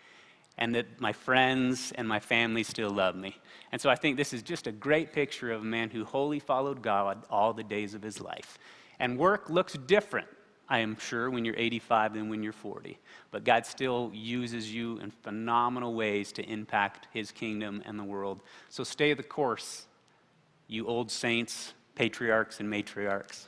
and 0.58 0.76
that 0.76 1.00
my 1.00 1.14
friends 1.14 1.94
and 1.96 2.06
my 2.06 2.20
family 2.20 2.64
still 2.64 2.90
love 2.90 3.16
me. 3.16 3.38
And 3.72 3.80
so 3.80 3.90
I 3.90 3.96
think 3.96 4.18
this 4.18 4.34
is 4.34 4.42
just 4.42 4.68
a 4.68 4.74
great 4.74 5.14
picture 5.14 5.50
of 5.54 5.62
a 5.62 5.66
man 5.66 5.90
who 5.92 6.04
wholly 6.04 6.40
followed 6.40 6.82
God 6.82 7.24
all 7.30 7.54
the 7.54 7.64
days 7.64 7.94
of 7.94 8.02
his 8.02 8.20
life. 8.20 8.60
And 9.00 9.18
work 9.18 9.50
looks 9.50 9.76
different, 9.88 10.28
I 10.68 10.80
am 10.80 10.98
sure, 10.98 11.30
when 11.30 11.46
you're 11.46 11.56
85 11.56 12.16
than 12.16 12.28
when 12.28 12.44
you're 12.44 12.52
40. 12.52 13.00
But 13.32 13.46
God 13.46 13.66
still 13.66 14.12
uses 14.14 14.74
you 14.74 15.00
in 15.00 15.12
phenomenal 15.12 15.94
ways 15.94 16.34
to 16.34 16.44
impact 16.44 17.08
his 17.14 17.32
kingdom 17.32 17.82
and 17.86 17.98
the 17.98 18.04
world. 18.04 18.42
So 18.68 18.84
stay 18.84 19.14
the 19.14 19.24
course, 19.24 19.86
you 20.70 20.88
old 20.88 21.12
saints, 21.12 21.74
patriarchs, 21.96 22.60
and 22.60 22.72
matriarchs. 22.72 23.48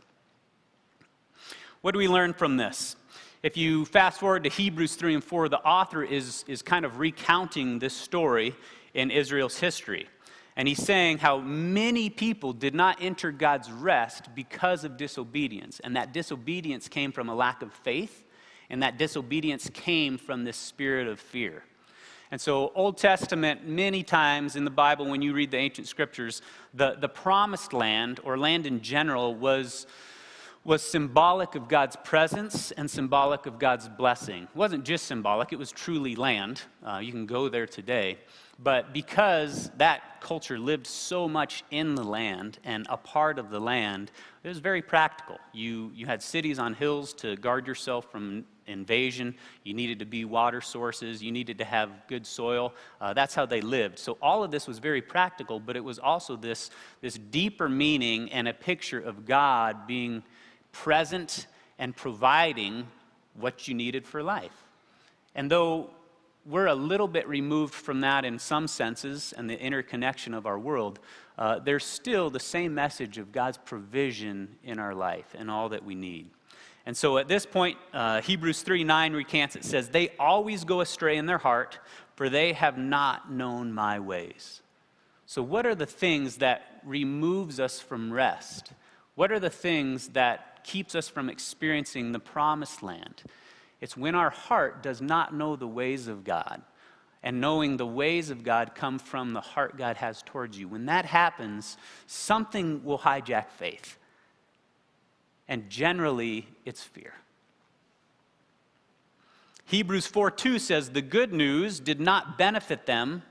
What 1.82 1.92
do 1.92 2.00
we 2.00 2.08
learn 2.08 2.34
from 2.34 2.58
this? 2.58 2.96
If 3.44 3.56
you 3.58 3.86
fast 3.86 4.20
forward 4.20 4.44
to 4.44 4.50
Hebrews 4.50 4.96
3 4.96 5.16
and 5.16 5.24
4, 5.24 5.50
the 5.50 5.60
author 5.60 6.04
is, 6.04 6.44
is 6.48 6.62
kind 6.62 6.84
of 6.84 7.00
recounting 7.00 7.80
this 7.80 7.96
story 7.96 8.56
in 8.94 9.10
Israel's 9.10 9.58
history. 9.58 10.08
And 10.56 10.68
he's 10.68 10.84
saying 10.84 11.20
how 11.20 11.40
many 11.40 12.10
people 12.10 12.54
did 12.54 12.76
not 12.76 12.98
enter 13.02 13.32
God's 13.32 13.72
rest 13.72 14.36
because 14.36 14.84
of 14.84 14.98
disobedience. 14.98 15.80
And 15.80 15.96
that 15.96 16.14
disobedience 16.14 16.88
came 16.88 17.12
from 17.12 17.30
a 17.30 17.36
lack 17.36 17.62
of 17.62 17.72
faith, 17.72 18.26
and 18.70 18.84
that 18.84 18.98
disobedience 18.98 19.70
came 19.74 20.18
from 20.18 20.44
this 20.44 20.58
spirit 20.58 21.08
of 21.08 21.20
fear. 21.20 21.64
And 22.32 22.40
so, 22.40 22.72
Old 22.76 22.98
Testament, 22.98 23.68
many 23.68 24.04
times 24.04 24.56
in 24.56 24.64
the 24.64 24.72
Bible, 24.72 25.06
when 25.06 25.22
you 25.22 25.34
read 25.34 25.52
the 25.52 25.58
ancient 25.58 25.88
scriptures, 25.88 26.42
the, 26.74 26.96
the 26.98 27.10
promised 27.10 27.74
land, 27.74 28.22
or 28.24 28.38
land 28.38 28.66
in 28.66 28.82
general, 28.82 29.36
was 29.36 29.86
was 30.64 30.84
symbolic 30.84 31.56
of 31.56 31.68
God's 31.68 31.96
presence 32.04 32.72
and 32.72 32.90
symbolic 32.90 33.48
of 33.48 33.58
God's 33.58 33.90
blessing. 33.90 34.44
It 34.44 34.56
wasn't 34.56 34.86
just 34.86 35.06
symbolic, 35.06 35.52
it 35.52 35.60
was 35.60 35.72
truly 35.72 36.16
land. 36.16 36.62
Uh, 36.86 37.00
you 37.00 37.12
can 37.12 37.26
go 37.26 37.50
there 37.50 37.66
today. 37.66 38.20
But 38.60 38.94
because 38.94 39.72
that 39.78 40.22
culture 40.22 40.60
lived 40.60 40.86
so 40.86 41.28
much 41.28 41.64
in 41.72 41.96
the 41.96 42.04
land 42.04 42.60
and 42.64 42.86
a 42.90 42.98
part 42.98 43.40
of 43.40 43.50
the 43.50 43.60
land, 43.60 44.12
it 44.44 44.48
was 44.48 44.60
very 44.60 44.84
practical. 44.84 45.40
You, 45.52 45.92
you 45.96 46.06
had 46.06 46.22
cities 46.22 46.60
on 46.60 46.76
hills 46.76 47.14
to 47.16 47.36
guard 47.38 47.66
yourself 47.66 48.12
from 48.12 48.46
invasion. 48.72 49.36
You 49.64 49.74
needed 49.74 50.00
to 50.00 50.06
be 50.06 50.26
water 50.26 50.62
sources. 50.62 51.22
You 51.22 51.32
needed 51.32 51.58
to 51.60 51.66
have 51.66 51.90
good 52.08 52.26
soil. 52.26 52.74
Uh, 53.00 53.14
that's 53.14 53.36
how 53.36 53.46
they 53.46 53.62
lived. 53.62 54.00
So 54.00 54.18
all 54.22 54.44
of 54.44 54.52
this 54.52 54.68
was 54.68 54.80
very 54.80 55.02
practical, 55.02 55.60
but 55.60 55.76
it 55.76 55.84
was 55.84 56.00
also 56.00 56.36
this, 56.36 56.72
this 57.02 57.18
deeper 57.18 57.70
meaning 57.70 58.32
and 58.32 58.48
a 58.48 58.54
picture 58.54 59.00
of 59.00 59.26
God 59.26 59.86
being 59.88 60.24
present 60.72 61.48
and 61.78 61.96
providing 61.96 62.88
what 63.36 63.68
you 63.68 63.74
needed 63.74 64.06
for 64.06 64.24
life. 64.24 64.64
And 65.36 65.50
though 65.50 65.90
we're 66.46 66.68
a 66.68 66.76
little 66.76 67.08
bit 67.08 67.28
removed 67.28 67.74
from 67.74 68.02
that 68.02 68.26
in 68.26 68.40
some 68.40 68.68
senses 68.68 69.34
and 69.38 69.50
the 69.50 69.60
interconnection 69.60 70.34
of 70.34 70.46
our 70.46 70.58
world, 70.58 71.00
uh, 71.38 71.60
there's 71.60 71.86
still 71.86 72.30
the 72.30 72.40
same 72.40 72.74
message 72.74 73.18
of 73.18 73.32
God's 73.32 73.58
provision 73.58 74.58
in 74.64 74.80
our 74.80 74.94
life 74.94 75.36
and 75.38 75.50
all 75.50 75.70
that 75.70 75.84
we 75.84 75.96
need. 75.96 76.30
And 76.86 76.98
so 76.98 77.18
at 77.18 77.28
this 77.28 77.46
point, 77.46 77.78
uh, 77.94 78.22
Hebrews 78.22 78.64
3 78.64 78.84
9 78.84 79.14
recants 79.14 79.56
it 79.56 79.66
says, 79.66 79.90
They 79.90 80.10
always 80.20 80.64
go 80.64 80.82
astray 80.82 81.18
in 81.18 81.26
their 81.26 81.38
heart, 81.38 81.80
for 82.16 82.30
they 82.30 82.54
have 82.54 82.78
not 82.78 83.32
known 83.32 83.74
my 83.74 84.00
ways. 84.00 84.62
So, 85.26 85.42
what 85.42 85.66
are 85.66 85.76
the 85.76 85.86
things 85.86 86.38
that 86.38 86.82
removes 86.84 87.60
us 87.60 87.80
from 87.80 88.12
rest? 88.12 88.74
What 89.16 89.32
are 89.32 89.40
the 89.40 89.50
things 89.50 90.10
that 90.10 90.52
keeps 90.64 90.96
us 90.96 91.08
from 91.08 91.30
experiencing 91.30 92.12
the 92.12 92.20
promised 92.20 92.84
land. 92.84 93.24
It's 93.80 93.98
when 93.98 94.16
our 94.16 94.30
heart 94.30 94.84
does 94.84 95.02
not 95.02 95.34
know 95.34 95.56
the 95.56 95.68
ways 95.68 96.08
of 96.08 96.24
God. 96.24 96.62
And 97.24 97.40
knowing 97.40 97.78
the 97.78 97.86
ways 97.86 98.32
of 98.32 98.44
God 98.44 98.74
come 98.74 98.98
from 98.98 99.34
the 99.34 99.42
heart 99.42 99.78
God 99.78 99.98
has 99.98 100.24
towards 100.24 100.58
you. 100.58 100.68
When 100.68 100.88
that 100.88 101.06
happens, 101.06 101.78
something 102.08 102.84
will 102.84 102.98
hijack 102.98 103.50
faith. 103.52 103.98
And 105.52 105.70
generally, 105.70 106.48
it's 106.64 106.82
fear. 106.82 107.14
Hebrews 109.66 110.08
4 110.08 110.32
2 110.32 110.60
says, 110.60 110.92
The 110.92 111.02
good 111.02 111.34
news 111.34 111.82
did 111.82 112.00
not 112.00 112.38
benefit 112.38 112.86
them 112.86 113.24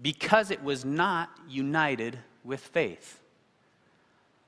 because 0.00 0.50
it 0.50 0.64
was 0.64 0.86
not 0.86 1.28
united 1.46 2.18
with 2.42 2.60
faith. 2.60 3.20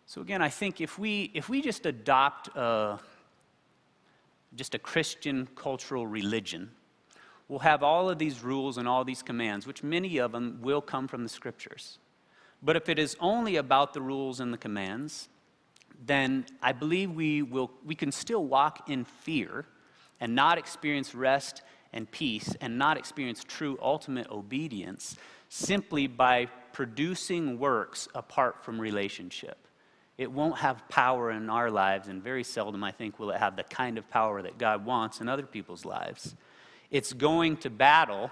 So 0.07 0.23
again, 0.23 0.41
I 0.41 0.49
think 0.49 0.81
if 0.81 0.99
we, 0.99 1.31
if 1.35 1.51
we 1.51 1.61
just 1.61 1.85
adopt 1.85 2.49
a, 2.57 2.99
just 4.57 4.75
a 4.75 4.79
Christian 4.79 5.47
cultural 5.57 6.07
religion, 6.07 6.71
we'll 7.49 7.59
have 7.59 7.83
all 7.83 8.09
of 8.09 8.19
these 8.19 8.43
rules 8.43 8.79
and 8.79 8.89
all 8.89 9.05
these 9.05 9.23
commands, 9.23 9.67
which 9.67 9.83
many 9.83 10.17
of 10.17 10.33
them 10.33 10.59
will 10.63 10.81
come 10.81 11.07
from 11.07 11.23
the 11.23 11.29
scriptures. 11.29 11.99
But 12.63 12.77
if 12.77 12.89
it 12.89 12.99
is 12.99 13.15
only 13.21 13.57
about 13.57 13.93
the 13.93 14.01
rules 14.01 14.41
and 14.41 14.55
the 14.55 14.59
commands, 14.59 15.29
then 16.05 16.47
I 16.63 16.73
believe 16.73 17.11
we, 17.11 17.43
will, 17.43 17.71
we 17.85 17.95
can 17.95 18.13
still 18.13 18.45
walk 18.45 18.89
in 18.89 19.05
fear 19.05 19.67
and 20.21 20.35
not 20.35 20.59
experience 20.59 21.15
rest 21.15 21.63
and 21.93 22.11
peace 22.11 22.55
and 22.61 22.79
not 22.79 22.97
experience 22.97 23.45
true 23.45 23.79
ultimate 23.83 24.31
obedience 24.31 25.17
simply 25.49 26.07
by 26.07 26.47
producing 26.73 27.59
works 27.59 28.09
apart 28.15 28.65
from 28.65 28.81
relationship 28.81 29.65
it 30.17 30.31
won't 30.31 30.59
have 30.59 30.89
power 30.89 31.33
in 31.33 31.51
our 31.51 31.71
lives, 31.71 32.09
and 32.09 32.23
very 32.23 32.45
seldom, 32.45 32.85
I 32.85 32.93
think, 32.93 33.19
will 33.19 33.31
it 33.31 33.39
have 33.39 33.57
the 33.57 33.65
kind 33.65 33.99
of 33.99 34.09
power 34.11 34.43
that 34.43 34.59
God 34.59 34.85
wants 34.85 35.21
in 35.21 35.29
other 35.29 35.45
people's 35.45 35.85
lives. 35.85 36.37
It's 36.91 37.13
going 37.13 37.57
to 37.59 37.71
battle 37.71 38.31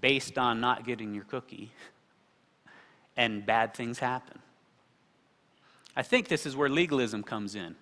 based 0.00 0.36
on 0.36 0.60
not 0.60 0.84
getting 0.84 1.14
your 1.14 1.24
cookie, 1.24 1.70
and 3.16 3.46
bad 3.46 3.74
things 3.74 4.00
happen. 4.00 4.40
I 5.98 6.02
think 6.02 6.28
this 6.28 6.46
is 6.46 6.54
where 6.54 6.68
legalism 6.68 7.24
comes 7.24 7.56
in. 7.56 7.74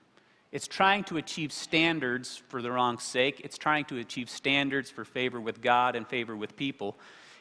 It's 0.50 0.66
trying 0.66 1.04
to 1.04 1.18
achieve 1.18 1.52
standards 1.52 2.42
for 2.48 2.62
the 2.62 2.72
wrong 2.72 2.98
sake. 2.98 3.42
It's 3.44 3.58
trying 3.58 3.84
to 3.86 3.98
achieve 3.98 4.30
standards 4.30 4.88
for 4.88 5.04
favor 5.04 5.38
with 5.38 5.60
God 5.60 5.94
and 5.94 6.08
favor 6.08 6.34
with 6.34 6.56
people. 6.56 6.96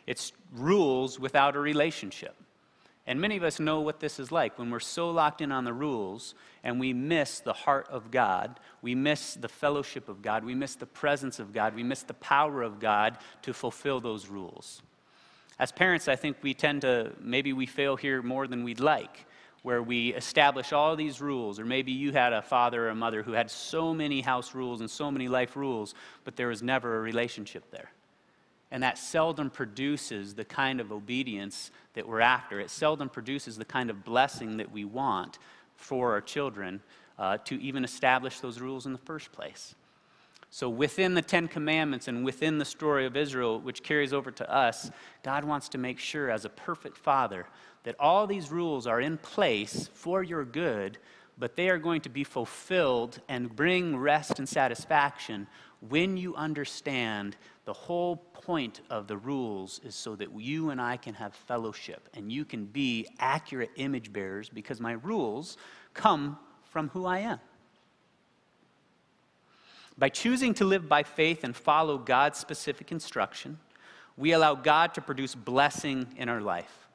It's 0.05 0.33
rules 0.53 1.17
without 1.17 1.55
a 1.55 1.59
relationship. 1.59 2.35
And 3.07 3.21
many 3.21 3.37
of 3.37 3.43
us 3.43 3.57
know 3.57 3.79
what 3.79 4.01
this 4.01 4.19
is 4.19 4.33
like 4.33 4.59
when 4.59 4.69
we're 4.69 4.81
so 4.81 5.09
locked 5.11 5.39
in 5.39 5.49
on 5.49 5.63
the 5.63 5.71
rules 5.71 6.35
and 6.61 6.77
we 6.77 6.91
miss 6.91 7.39
the 7.39 7.53
heart 7.53 7.87
of 7.89 8.11
God, 8.11 8.59
we 8.81 8.95
miss 8.95 9.35
the 9.35 9.47
fellowship 9.47 10.09
of 10.09 10.21
God, 10.21 10.43
we 10.43 10.55
miss 10.55 10.75
the 10.75 10.85
presence 10.85 11.39
of 11.39 11.53
God, 11.53 11.73
we 11.73 11.83
miss 11.83 12.03
the 12.03 12.15
power 12.15 12.61
of 12.61 12.81
God 12.81 13.17
to 13.43 13.53
fulfill 13.53 14.01
those 14.01 14.27
rules. 14.27 14.81
As 15.57 15.71
parents, 15.71 16.09
I 16.09 16.17
think 16.17 16.35
we 16.41 16.53
tend 16.53 16.81
to, 16.81 17.13
maybe 17.21 17.53
we 17.53 17.65
fail 17.65 17.95
here 17.95 18.21
more 18.21 18.45
than 18.45 18.65
we'd 18.65 18.81
like, 18.81 19.25
where 19.65 19.81
we 19.81 20.13
establish 20.13 20.71
all 20.71 20.95
these 20.95 21.19
rules, 21.19 21.59
or 21.59 21.65
maybe 21.65 21.91
you 21.91 22.11
had 22.11 22.33
a 22.33 22.41
father 22.43 22.85
or 22.85 22.89
a 22.89 22.95
mother 22.95 23.23
who 23.23 23.31
had 23.31 23.49
so 23.49 23.95
many 23.95 24.21
house 24.21 24.53
rules 24.53 24.79
and 24.79 24.87
so 24.87 25.09
many 25.09 25.27
life 25.27 25.55
rules, 25.55 25.95
but 26.23 26.35
there 26.35 26.49
was 26.49 26.61
never 26.61 26.97
a 26.97 26.99
relationship 27.01 27.63
there. 27.71 27.89
And 28.69 28.83
that 28.83 28.99
seldom 28.99 29.49
produces 29.49 30.35
the 30.35 30.45
kind 30.45 30.79
of 30.79 30.91
obedience 30.91 31.71
that 31.95 32.07
we're 32.07 32.19
after. 32.19 32.59
It 32.59 32.69
seldom 32.69 33.09
produces 33.09 33.57
the 33.57 33.65
kind 33.65 33.89
of 33.89 34.05
blessing 34.05 34.57
that 34.57 34.71
we 34.71 34.85
want 34.85 35.39
for 35.75 36.11
our 36.11 36.21
children 36.21 36.79
uh, 37.17 37.39
to 37.45 37.59
even 37.59 37.83
establish 37.83 38.41
those 38.41 38.59
rules 38.59 38.85
in 38.85 38.91
the 38.91 38.99
first 38.99 39.31
place. 39.31 39.73
So, 40.49 40.69
within 40.69 41.15
the 41.15 41.21
Ten 41.21 41.47
Commandments 41.47 42.07
and 42.07 42.23
within 42.23 42.57
the 42.57 42.65
story 42.65 43.05
of 43.05 43.17
Israel, 43.17 43.59
which 43.59 43.83
carries 43.83 44.13
over 44.13 44.31
to 44.31 44.53
us, 44.53 44.89
God 45.23 45.43
wants 45.43 45.69
to 45.69 45.77
make 45.77 45.99
sure, 45.99 46.29
as 46.29 46.45
a 46.45 46.49
perfect 46.49 46.97
father, 46.97 47.45
that 47.83 47.95
all 47.99 48.25
these 48.25 48.51
rules 48.51 48.87
are 48.87 49.01
in 49.01 49.17
place 49.17 49.89
for 49.93 50.23
your 50.23 50.45
good, 50.45 50.97
but 51.37 51.55
they 51.55 51.69
are 51.69 51.77
going 51.77 52.01
to 52.01 52.09
be 52.09 52.23
fulfilled 52.23 53.19
and 53.27 53.55
bring 53.55 53.97
rest 53.97 54.39
and 54.39 54.47
satisfaction 54.47 55.47
when 55.89 56.17
you 56.17 56.35
understand 56.35 57.35
the 57.65 57.73
whole 57.73 58.15
point 58.15 58.81
of 58.89 59.07
the 59.07 59.17
rules 59.17 59.79
is 59.83 59.95
so 59.95 60.15
that 60.15 60.29
you 60.39 60.69
and 60.69 60.79
I 60.79 60.97
can 60.97 61.13
have 61.15 61.33
fellowship 61.33 62.09
and 62.13 62.31
you 62.31 62.45
can 62.45 62.65
be 62.65 63.07
accurate 63.19 63.71
image 63.75 64.13
bearers 64.13 64.49
because 64.49 64.79
my 64.79 64.93
rules 64.93 65.57
come 65.93 66.37
from 66.63 66.89
who 66.89 67.05
I 67.05 67.19
am. 67.19 67.39
By 69.97 70.09
choosing 70.09 70.53
to 70.55 70.65
live 70.65 70.89
by 70.89 71.03
faith 71.03 71.43
and 71.43 71.55
follow 71.55 71.97
God's 71.97 72.37
specific 72.37 72.91
instruction, 72.91 73.59
we 74.17 74.33
allow 74.33 74.55
God 74.55 74.93
to 74.95 75.01
produce 75.01 75.35
blessing 75.35 76.07
in 76.17 76.29
our 76.29 76.41
life, 76.41 76.87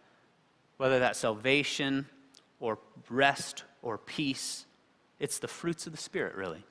whether 0.77 0.99
that's 0.99 1.19
salvation 1.19 2.07
or 2.61 2.79
rest 3.09 3.65
or 3.83 3.99
peace. 3.99 4.67
It's 5.19 5.39
the 5.39 5.49
fruits 5.49 5.87
of 5.87 5.93
the 5.93 5.99
Spirit, 5.99 6.35
really. 6.35 6.65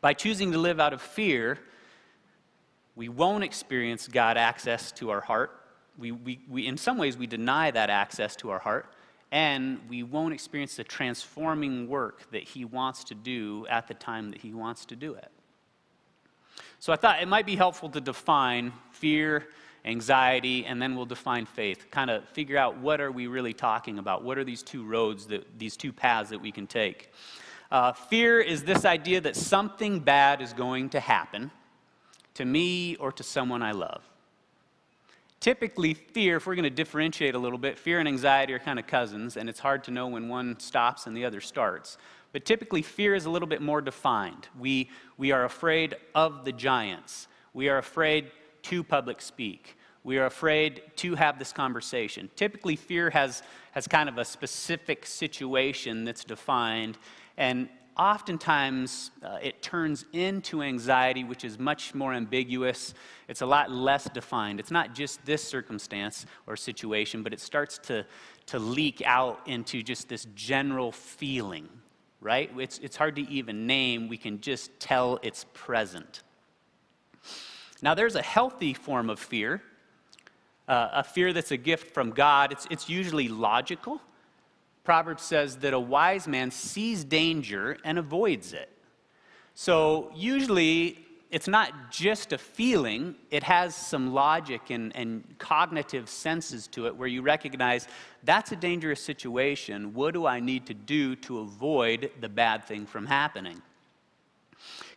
By 0.00 0.14
choosing 0.14 0.52
to 0.52 0.58
live 0.58 0.80
out 0.80 0.92
of 0.92 1.02
fear, 1.02 1.58
we 2.96 3.08
won't 3.08 3.44
experience 3.44 4.08
God 4.08 4.36
access 4.36 4.92
to 4.92 5.10
our 5.10 5.20
heart. 5.20 5.52
We, 5.98 6.12
we, 6.12 6.40
we, 6.48 6.66
in 6.66 6.76
some 6.76 6.96
ways, 6.96 7.16
we 7.16 7.26
deny 7.26 7.70
that 7.70 7.90
access 7.90 8.34
to 8.36 8.50
our 8.50 8.58
heart, 8.58 8.92
and 9.30 9.80
we 9.88 10.02
won't 10.02 10.32
experience 10.32 10.76
the 10.76 10.84
transforming 10.84 11.88
work 11.88 12.30
that 12.32 12.42
He 12.42 12.64
wants 12.64 13.04
to 13.04 13.14
do 13.14 13.66
at 13.68 13.86
the 13.86 13.94
time 13.94 14.30
that 14.30 14.40
He 14.40 14.54
wants 14.54 14.86
to 14.86 14.96
do 14.96 15.14
it. 15.14 15.30
So 16.78 16.92
I 16.92 16.96
thought 16.96 17.20
it 17.20 17.28
might 17.28 17.46
be 17.46 17.56
helpful 17.56 17.88
to 17.90 18.00
define 18.00 18.72
fear, 18.92 19.48
anxiety, 19.84 20.64
and 20.64 20.80
then 20.80 20.94
we'll 20.94 21.06
define 21.06 21.44
faith. 21.44 21.90
Kind 21.90 22.10
of 22.10 22.28
figure 22.28 22.56
out 22.56 22.78
what 22.78 23.00
are 23.00 23.10
we 23.10 23.26
really 23.26 23.52
talking 23.52 23.98
about? 23.98 24.22
What 24.22 24.38
are 24.38 24.44
these 24.44 24.62
two 24.62 24.84
roads, 24.84 25.26
that, 25.26 25.58
these 25.58 25.76
two 25.76 25.92
paths 25.92 26.30
that 26.30 26.40
we 26.40 26.52
can 26.52 26.66
take? 26.66 27.12
Uh, 27.70 27.92
fear 27.92 28.40
is 28.40 28.64
this 28.64 28.84
idea 28.84 29.20
that 29.20 29.36
something 29.36 30.00
bad 30.00 30.40
is 30.40 30.52
going 30.52 30.88
to 30.90 31.00
happen 31.00 31.50
to 32.34 32.44
me 32.44 32.96
or 32.96 33.12
to 33.12 33.22
someone 33.22 33.62
I 33.62 33.72
love. 33.72 34.07
Typically, 35.40 35.94
fear, 35.94 36.36
if 36.36 36.46
we're 36.46 36.56
going 36.56 36.64
to 36.64 36.70
differentiate 36.70 37.34
a 37.34 37.38
little 37.38 37.58
bit, 37.58 37.78
fear 37.78 38.00
and 38.00 38.08
anxiety 38.08 38.52
are 38.52 38.58
kind 38.58 38.78
of 38.78 38.86
cousins, 38.88 39.36
and 39.36 39.48
it's 39.48 39.60
hard 39.60 39.84
to 39.84 39.92
know 39.92 40.08
when 40.08 40.28
one 40.28 40.58
stops 40.58 41.06
and 41.06 41.16
the 41.16 41.24
other 41.24 41.40
starts. 41.40 41.96
But 42.32 42.44
typically, 42.44 42.82
fear 42.82 43.14
is 43.14 43.24
a 43.24 43.30
little 43.30 43.46
bit 43.46 43.62
more 43.62 43.80
defined. 43.80 44.48
We, 44.58 44.90
we 45.16 45.30
are 45.30 45.44
afraid 45.44 45.94
of 46.14 46.44
the 46.44 46.52
giants. 46.52 47.28
We 47.54 47.68
are 47.68 47.78
afraid 47.78 48.32
to 48.62 48.82
public 48.82 49.22
speak. 49.22 49.76
We 50.02 50.18
are 50.18 50.26
afraid 50.26 50.82
to 50.96 51.14
have 51.14 51.38
this 51.38 51.52
conversation. 51.52 52.30
Typically, 52.34 52.74
fear 52.76 53.10
has, 53.10 53.42
has 53.72 53.86
kind 53.86 54.08
of 54.08 54.18
a 54.18 54.24
specific 54.24 55.06
situation 55.06 56.04
that's 56.04 56.24
defined, 56.24 56.98
and 57.36 57.68
oftentimes 57.98 59.10
uh, 59.22 59.38
it 59.42 59.60
turns 59.60 60.04
into 60.12 60.62
anxiety, 60.62 61.24
which 61.24 61.44
is 61.44 61.58
much 61.58 61.94
more 61.94 62.14
ambiguous. 62.14 62.94
It's 63.26 63.42
a 63.42 63.46
lot 63.46 63.70
less 63.70 64.04
defined. 64.10 64.60
It's 64.60 64.70
not 64.70 64.94
just 64.94 65.24
this 65.26 65.42
circumstance 65.42 66.24
or 66.46 66.56
situation, 66.56 67.22
but 67.22 67.32
it 67.32 67.40
starts 67.40 67.78
to, 67.78 68.06
to 68.46 68.58
leak 68.58 69.02
out 69.04 69.40
into 69.46 69.82
just 69.82 70.08
this 70.08 70.26
general 70.34 70.92
feeling, 70.92 71.68
right? 72.20 72.50
It's, 72.56 72.78
it's 72.78 72.96
hard 72.96 73.16
to 73.16 73.28
even 73.28 73.66
name. 73.66 74.08
We 74.08 74.16
can 74.16 74.40
just 74.40 74.78
tell 74.78 75.18
it's 75.22 75.44
present. 75.52 76.22
Now, 77.82 77.94
there's 77.94 78.14
a 78.14 78.22
healthy 78.22 78.74
form 78.74 79.10
of 79.10 79.18
fear, 79.18 79.60
uh, 80.68 80.88
a 80.92 81.04
fear 81.04 81.32
that's 81.32 81.50
a 81.50 81.56
gift 81.56 81.94
from 81.94 82.10
God. 82.10 82.52
It's, 82.52 82.66
it's 82.70 82.88
usually 82.88 83.28
logical. 83.28 84.00
Proverbs 84.88 85.22
says 85.22 85.56
that 85.56 85.74
a 85.74 85.78
wise 85.78 86.26
man 86.26 86.50
sees 86.50 87.04
danger 87.04 87.76
and 87.84 87.98
avoids 87.98 88.54
it. 88.54 88.70
So, 89.54 90.10
usually, 90.14 91.04
it's 91.30 91.46
not 91.46 91.90
just 91.90 92.32
a 92.32 92.38
feeling, 92.38 93.14
it 93.30 93.42
has 93.42 93.76
some 93.76 94.14
logic 94.14 94.70
and, 94.70 94.96
and 94.96 95.34
cognitive 95.36 96.08
senses 96.08 96.68
to 96.68 96.86
it 96.86 96.96
where 96.96 97.06
you 97.06 97.20
recognize 97.20 97.86
that's 98.24 98.52
a 98.52 98.56
dangerous 98.56 99.02
situation. 99.02 99.92
What 99.92 100.14
do 100.14 100.24
I 100.24 100.40
need 100.40 100.64
to 100.68 100.72
do 100.74 101.16
to 101.16 101.40
avoid 101.40 102.10
the 102.22 102.30
bad 102.30 102.64
thing 102.64 102.86
from 102.86 103.04
happening? 103.04 103.60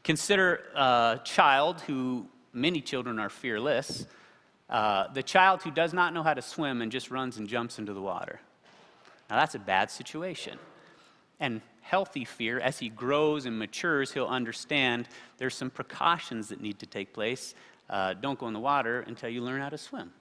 Consider 0.05 0.61
a 0.73 1.19
child 1.25 1.81
who, 1.81 2.27
many 2.53 2.79
children 2.79 3.19
are 3.19 3.29
fearless, 3.29 4.05
uh, 4.69 5.11
the 5.11 5.21
child 5.21 5.63
who 5.63 5.71
does 5.71 5.91
not 5.91 6.13
know 6.13 6.23
how 6.23 6.33
to 6.33 6.41
swim 6.41 6.81
and 6.81 6.93
just 6.93 7.11
runs 7.11 7.35
and 7.35 7.49
jumps 7.49 7.77
into 7.77 7.91
the 7.91 8.01
water. 8.01 8.39
Now, 9.31 9.37
that's 9.37 9.55
a 9.55 9.59
bad 9.59 9.89
situation. 9.89 10.59
And 11.39 11.61
healthy 11.79 12.25
fear, 12.25 12.59
as 12.59 12.79
he 12.79 12.89
grows 12.89 13.45
and 13.45 13.57
matures, 13.57 14.11
he'll 14.11 14.25
understand 14.25 15.07
there's 15.37 15.55
some 15.55 15.69
precautions 15.69 16.49
that 16.49 16.59
need 16.59 16.79
to 16.79 16.85
take 16.85 17.13
place. 17.13 17.55
Uh, 17.89 18.13
don't 18.13 18.37
go 18.37 18.49
in 18.49 18.53
the 18.53 18.59
water 18.59 19.05
until 19.07 19.29
you 19.29 19.41
learn 19.41 19.61
how 19.61 19.69
to 19.69 19.77
swim, 19.77 20.11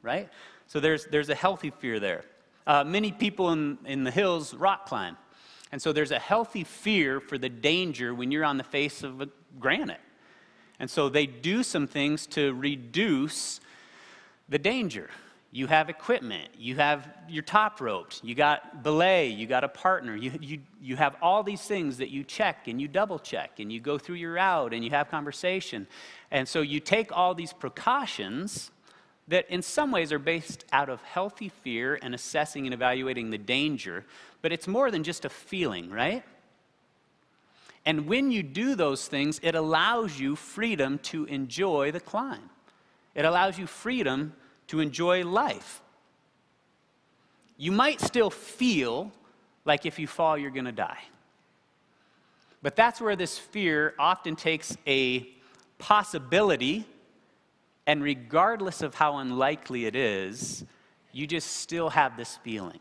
right? 0.00 0.30
So 0.66 0.80
there's, 0.80 1.04
there's 1.04 1.28
a 1.28 1.34
healthy 1.34 1.70
fear 1.78 2.00
there. 2.00 2.24
Uh, 2.66 2.84
many 2.84 3.12
people 3.12 3.50
in, 3.50 3.76
in 3.84 4.02
the 4.02 4.10
hills 4.10 4.54
rock 4.54 4.86
climb. 4.86 5.18
And 5.70 5.82
so 5.82 5.92
there's 5.92 6.10
a 6.10 6.18
healthy 6.18 6.64
fear 6.64 7.20
for 7.20 7.36
the 7.36 7.50
danger 7.50 8.14
when 8.14 8.30
you're 8.30 8.46
on 8.46 8.56
the 8.56 8.64
face 8.64 9.02
of 9.02 9.20
a 9.20 9.28
granite. 9.60 10.00
And 10.80 10.88
so 10.88 11.10
they 11.10 11.26
do 11.26 11.62
some 11.62 11.86
things 11.86 12.26
to 12.28 12.54
reduce 12.54 13.60
the 14.48 14.58
danger 14.58 15.10
you 15.54 15.68
have 15.68 15.88
equipment, 15.88 16.48
you 16.58 16.74
have 16.74 17.08
your 17.28 17.44
top 17.44 17.80
ropes, 17.80 18.20
you 18.24 18.34
got 18.34 18.82
belay, 18.82 19.28
you 19.28 19.46
got 19.46 19.62
a 19.62 19.68
partner, 19.68 20.16
you, 20.16 20.32
you, 20.40 20.58
you 20.82 20.96
have 20.96 21.14
all 21.22 21.44
these 21.44 21.62
things 21.62 21.98
that 21.98 22.10
you 22.10 22.24
check 22.24 22.66
and 22.66 22.80
you 22.80 22.88
double 22.88 23.20
check 23.20 23.60
and 23.60 23.72
you 23.72 23.78
go 23.78 23.96
through 23.96 24.16
your 24.16 24.32
route 24.32 24.74
and 24.74 24.82
you 24.82 24.90
have 24.90 25.08
conversation. 25.08 25.86
And 26.32 26.48
so 26.48 26.60
you 26.60 26.80
take 26.80 27.16
all 27.16 27.36
these 27.36 27.52
precautions 27.52 28.72
that 29.28 29.48
in 29.48 29.62
some 29.62 29.92
ways 29.92 30.10
are 30.10 30.18
based 30.18 30.64
out 30.72 30.88
of 30.88 31.00
healthy 31.02 31.50
fear 31.50 32.00
and 32.02 32.16
assessing 32.16 32.66
and 32.66 32.74
evaluating 32.74 33.30
the 33.30 33.38
danger, 33.38 34.04
but 34.42 34.50
it's 34.50 34.66
more 34.66 34.90
than 34.90 35.04
just 35.04 35.24
a 35.24 35.28
feeling, 35.28 35.88
right? 35.88 36.24
And 37.86 38.08
when 38.08 38.32
you 38.32 38.42
do 38.42 38.74
those 38.74 39.06
things, 39.06 39.38
it 39.40 39.54
allows 39.54 40.18
you 40.18 40.34
freedom 40.34 40.98
to 41.04 41.26
enjoy 41.26 41.92
the 41.92 42.00
climb. 42.00 42.50
It 43.14 43.24
allows 43.24 43.56
you 43.56 43.68
freedom 43.68 44.32
to 44.68 44.80
enjoy 44.80 45.24
life. 45.24 45.80
You 47.56 47.72
might 47.72 48.00
still 48.00 48.30
feel 48.30 49.12
like 49.64 49.86
if 49.86 49.98
you 49.98 50.06
fall, 50.06 50.36
you're 50.36 50.50
going 50.50 50.64
to 50.64 50.72
die. 50.72 51.02
But 52.62 52.76
that's 52.76 53.00
where 53.00 53.16
this 53.16 53.38
fear 53.38 53.94
often 53.98 54.36
takes 54.36 54.76
a 54.86 55.28
possibility, 55.78 56.86
and 57.86 58.02
regardless 58.02 58.80
of 58.82 58.94
how 58.94 59.18
unlikely 59.18 59.86
it 59.86 59.94
is, 59.94 60.64
you 61.12 61.26
just 61.26 61.58
still 61.58 61.90
have 61.90 62.16
this 62.16 62.38
feeling. 62.42 62.80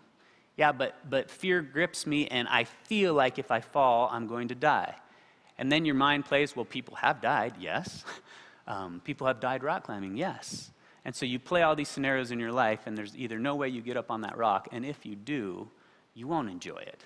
Yeah, 0.55 0.71
but, 0.71 0.97
but 1.09 1.29
fear 1.29 1.61
grips 1.61 2.07
me, 2.07 2.27
and 2.27 2.47
I 2.47 2.63
feel 2.63 3.13
like 3.13 3.39
if 3.39 3.51
I 3.51 3.59
fall, 3.59 4.09
I'm 4.11 4.27
going 4.27 4.47
to 4.49 4.55
die. 4.55 4.95
And 5.57 5.71
then 5.71 5.85
your 5.85 5.95
mind 5.95 6.25
plays, 6.25 6.55
well, 6.55 6.65
people 6.65 6.95
have 6.95 7.21
died, 7.21 7.53
yes. 7.59 8.03
Um, 8.65 9.01
people 9.03 9.27
have 9.27 9.41
died 9.41 9.61
rock 9.61 9.83
climbing, 9.83 10.15
yes. 10.15 10.71
And 11.05 11.13
so 11.15 11.25
you 11.25 11.39
play 11.39 11.63
all 11.63 11.75
these 11.75 11.89
scenarios 11.89 12.31
in 12.31 12.39
your 12.39 12.51
life, 12.51 12.81
and 12.85 12.97
there's 12.97 13.15
either 13.17 13.37
no 13.37 13.55
way 13.55 13.67
you 13.67 13.81
get 13.81 13.97
up 13.97 14.09
on 14.09 14.21
that 14.21 14.37
rock, 14.37 14.69
and 14.71 14.85
if 14.85 15.05
you 15.05 15.15
do, 15.15 15.69
you 16.13 16.27
won't 16.27 16.49
enjoy 16.49 16.77
it. 16.77 17.03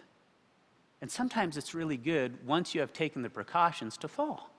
And 1.02 1.10
sometimes 1.10 1.58
it's 1.58 1.74
really 1.74 1.98
good 1.98 2.46
once 2.46 2.74
you 2.74 2.82
have 2.82 2.94
taken 2.94 3.22
the 3.22 3.30
precautions 3.30 3.98
to 3.98 4.08
fall. 4.08 4.52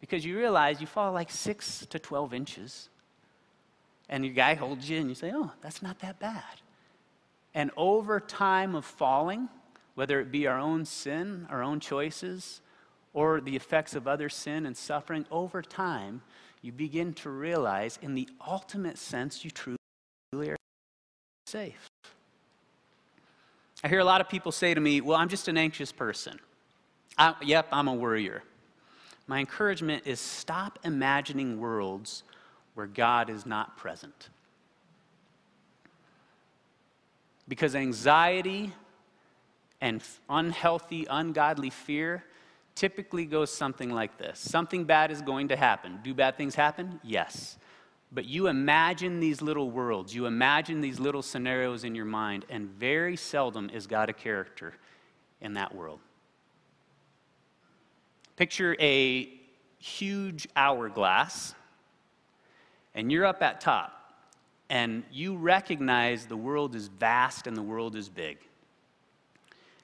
Because 0.00 0.24
you 0.24 0.36
realize 0.36 0.80
you 0.80 0.86
fall 0.86 1.12
like 1.12 1.30
six 1.30 1.86
to 1.86 1.98
12 1.98 2.34
inches, 2.34 2.88
and 4.08 4.24
your 4.24 4.34
guy 4.34 4.54
holds 4.54 4.88
you, 4.90 4.98
and 4.98 5.08
you 5.08 5.14
say, 5.14 5.32
oh, 5.34 5.52
that's 5.62 5.82
not 5.82 6.00
that 6.00 6.18
bad. 6.18 6.42
And 7.54 7.70
over 7.76 8.18
time 8.20 8.74
of 8.74 8.84
falling, 8.84 9.48
whether 9.94 10.20
it 10.20 10.30
be 10.30 10.46
our 10.46 10.58
own 10.58 10.84
sin, 10.84 11.46
our 11.50 11.62
own 11.62 11.80
choices, 11.80 12.60
or 13.14 13.40
the 13.40 13.56
effects 13.56 13.94
of 13.94 14.08
other 14.08 14.28
sin 14.28 14.64
and 14.64 14.76
suffering, 14.76 15.26
over 15.30 15.60
time, 15.60 16.22
you 16.62 16.70
begin 16.70 17.12
to 17.14 17.30
realize, 17.30 17.98
in 18.00 18.14
the 18.14 18.28
ultimate 18.46 18.96
sense, 18.96 19.44
you 19.44 19.50
truly 19.50 19.76
are 20.32 20.56
safe. 21.46 21.90
I 23.84 23.88
hear 23.88 23.98
a 23.98 24.04
lot 24.04 24.20
of 24.20 24.28
people 24.28 24.52
say 24.52 24.72
to 24.72 24.80
me, 24.80 25.00
Well, 25.00 25.18
I'm 25.18 25.28
just 25.28 25.48
an 25.48 25.58
anxious 25.58 25.90
person. 25.90 26.38
I, 27.18 27.34
yep, 27.42 27.66
I'm 27.72 27.88
a 27.88 27.94
worrier. 27.94 28.42
My 29.26 29.40
encouragement 29.40 30.06
is 30.06 30.20
stop 30.20 30.78
imagining 30.84 31.58
worlds 31.60 32.22
where 32.74 32.86
God 32.86 33.28
is 33.28 33.44
not 33.44 33.76
present. 33.76 34.28
Because 37.48 37.74
anxiety 37.74 38.72
and 39.80 40.02
unhealthy, 40.28 41.06
ungodly 41.10 41.70
fear 41.70 42.24
typically 42.74 43.26
goes 43.26 43.50
something 43.50 43.90
like 43.90 44.18
this 44.18 44.38
Something 44.38 44.84
bad 44.84 45.10
is 45.10 45.22
going 45.22 45.48
to 45.48 45.56
happen. 45.56 46.00
Do 46.02 46.14
bad 46.14 46.36
things 46.36 46.54
happen? 46.54 47.00
Yes. 47.02 47.58
But 48.14 48.26
you 48.26 48.48
imagine 48.48 49.20
these 49.20 49.40
little 49.40 49.70
worlds, 49.70 50.14
you 50.14 50.26
imagine 50.26 50.82
these 50.82 51.00
little 51.00 51.22
scenarios 51.22 51.82
in 51.84 51.94
your 51.94 52.04
mind, 52.04 52.44
and 52.50 52.68
very 52.68 53.16
seldom 53.16 53.70
is 53.70 53.86
God 53.86 54.10
a 54.10 54.12
character 54.12 54.74
in 55.40 55.54
that 55.54 55.74
world. 55.74 55.98
Picture 58.36 58.76
a 58.78 59.30
huge 59.78 60.46
hourglass, 60.54 61.54
and 62.94 63.10
you're 63.10 63.24
up 63.24 63.42
at 63.42 63.62
top, 63.62 63.92
and 64.68 65.04
you 65.10 65.36
recognize 65.36 66.26
the 66.26 66.36
world 66.36 66.74
is 66.74 66.88
vast 66.88 67.46
and 67.46 67.56
the 67.56 67.62
world 67.62 67.96
is 67.96 68.10
big. 68.10 68.36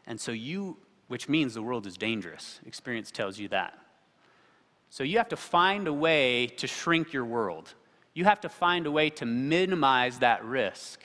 And 0.07 0.21
so 0.21 0.33
you, 0.33 0.77
which 1.09 1.29
means 1.29 1.55
the 1.55 1.63
world 1.63 1.87
is 1.87 1.97
dangerous. 1.97 2.61
Experience 2.67 3.11
tells 3.11 3.39
you 3.39 3.49
that. 3.49 3.79
So 4.91 5.05
you 5.05 5.19
have 5.19 5.29
to 5.31 5.37
find 5.37 5.89
a 5.89 5.93
way 5.93 6.47
to 6.47 6.67
shrink 6.67 7.13
your 7.13 7.25
world. 7.25 7.75
You 8.15 8.25
have 8.25 8.41
to 8.41 8.49
find 8.49 8.87
a 8.87 8.91
way 8.91 9.11
to 9.11 9.27
minimize 9.27 10.21
that 10.21 10.45
risk. 10.45 11.01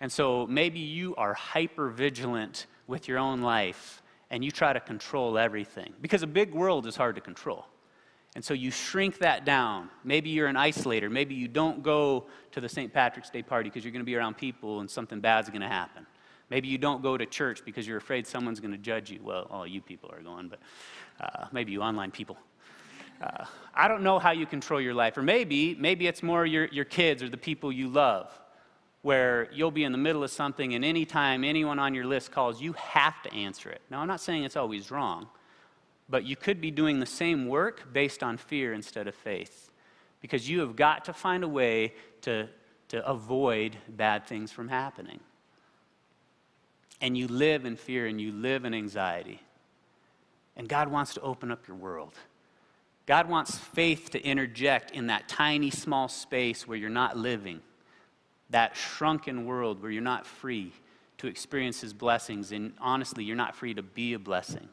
And 0.00 0.10
so 0.10 0.46
maybe 0.46 0.78
you 0.78 1.14
are 1.16 1.34
hyper 1.34 1.88
vigilant 1.90 2.66
with 2.86 3.08
your 3.08 3.18
own 3.18 3.42
life 3.42 4.02
and 4.30 4.44
you 4.44 4.50
try 4.50 4.72
to 4.72 4.80
control 4.80 5.36
everything 5.36 5.92
because 6.00 6.22
a 6.22 6.26
big 6.26 6.54
world 6.54 6.86
is 6.86 6.96
hard 6.96 7.16
to 7.16 7.20
control. 7.20 7.66
And 8.36 8.44
so 8.44 8.54
you 8.54 8.70
shrink 8.70 9.18
that 9.18 9.44
down. 9.44 9.90
Maybe 10.04 10.30
you're 10.30 10.46
an 10.46 10.56
isolator. 10.56 11.10
Maybe 11.10 11.34
you 11.34 11.48
don't 11.48 11.82
go 11.82 12.26
to 12.52 12.60
the 12.60 12.68
St. 12.68 12.92
Patrick's 12.92 13.28
Day 13.28 13.42
party 13.42 13.68
because 13.68 13.84
you're 13.84 13.92
going 13.92 14.02
to 14.02 14.06
be 14.06 14.14
around 14.14 14.36
people 14.36 14.80
and 14.80 14.88
something 14.88 15.20
bad's 15.20 15.48
going 15.48 15.62
to 15.62 15.68
happen. 15.68 16.06
Maybe 16.50 16.68
you 16.68 16.78
don't 16.78 17.00
go 17.00 17.16
to 17.16 17.26
church 17.26 17.64
because 17.64 17.86
you're 17.86 17.98
afraid 17.98 18.26
someone's 18.26 18.60
going 18.60 18.72
to 18.72 18.78
judge 18.78 19.10
you. 19.10 19.20
Well, 19.22 19.46
all 19.50 19.66
you 19.66 19.80
people 19.80 20.10
are 20.12 20.20
going, 20.20 20.48
but 20.48 20.58
uh, 21.20 21.46
maybe 21.52 21.72
you 21.72 21.80
online 21.80 22.10
people. 22.10 22.36
Uh, 23.22 23.44
I 23.74 23.86
don't 23.86 24.02
know 24.02 24.18
how 24.18 24.32
you 24.32 24.46
control 24.46 24.80
your 24.80 24.94
life. 24.94 25.16
Or 25.16 25.22
maybe, 25.22 25.76
maybe 25.78 26.06
it's 26.06 26.22
more 26.22 26.44
your, 26.44 26.66
your 26.66 26.84
kids 26.84 27.22
or 27.22 27.28
the 27.28 27.36
people 27.36 27.70
you 27.70 27.88
love, 27.88 28.32
where 29.02 29.48
you'll 29.52 29.70
be 29.70 29.84
in 29.84 29.92
the 29.92 29.98
middle 29.98 30.24
of 30.24 30.30
something 30.30 30.74
and 30.74 30.84
anytime 30.84 31.44
anyone 31.44 31.78
on 31.78 31.94
your 31.94 32.04
list 32.04 32.32
calls, 32.32 32.60
you 32.60 32.72
have 32.74 33.22
to 33.22 33.32
answer 33.32 33.70
it. 33.70 33.80
Now, 33.90 34.00
I'm 34.00 34.08
not 34.08 34.20
saying 34.20 34.44
it's 34.44 34.56
always 34.56 34.90
wrong, 34.90 35.28
but 36.08 36.24
you 36.24 36.34
could 36.36 36.60
be 36.60 36.70
doing 36.70 36.98
the 36.98 37.06
same 37.06 37.46
work 37.46 37.92
based 37.92 38.22
on 38.22 38.36
fear 38.36 38.72
instead 38.72 39.06
of 39.06 39.14
faith. 39.14 39.70
Because 40.20 40.48
you 40.50 40.60
have 40.60 40.76
got 40.76 41.04
to 41.06 41.12
find 41.12 41.44
a 41.44 41.48
way 41.48 41.94
to, 42.22 42.48
to 42.88 43.06
avoid 43.06 43.76
bad 43.88 44.26
things 44.26 44.50
from 44.50 44.68
happening. 44.68 45.20
And 47.00 47.16
you 47.16 47.28
live 47.28 47.64
in 47.64 47.76
fear 47.76 48.06
and 48.06 48.20
you 48.20 48.32
live 48.32 48.64
in 48.64 48.74
anxiety. 48.74 49.40
And 50.56 50.68
God 50.68 50.88
wants 50.88 51.14
to 51.14 51.20
open 51.22 51.50
up 51.50 51.66
your 51.66 51.76
world. 51.76 52.14
God 53.06 53.28
wants 53.28 53.56
faith 53.56 54.10
to 54.10 54.22
interject 54.22 54.90
in 54.92 55.08
that 55.08 55.28
tiny, 55.28 55.70
small 55.70 56.08
space 56.08 56.68
where 56.68 56.76
you're 56.76 56.90
not 56.90 57.16
living, 57.16 57.60
that 58.50 58.76
shrunken 58.76 59.46
world 59.46 59.82
where 59.82 59.90
you're 59.90 60.02
not 60.02 60.26
free 60.26 60.72
to 61.18 61.26
experience 61.26 61.80
His 61.80 61.92
blessings. 61.92 62.52
And 62.52 62.72
honestly, 62.78 63.24
you're 63.24 63.36
not 63.36 63.56
free 63.56 63.74
to 63.74 63.82
be 63.82 64.12
a 64.12 64.18
blessing. 64.18 64.68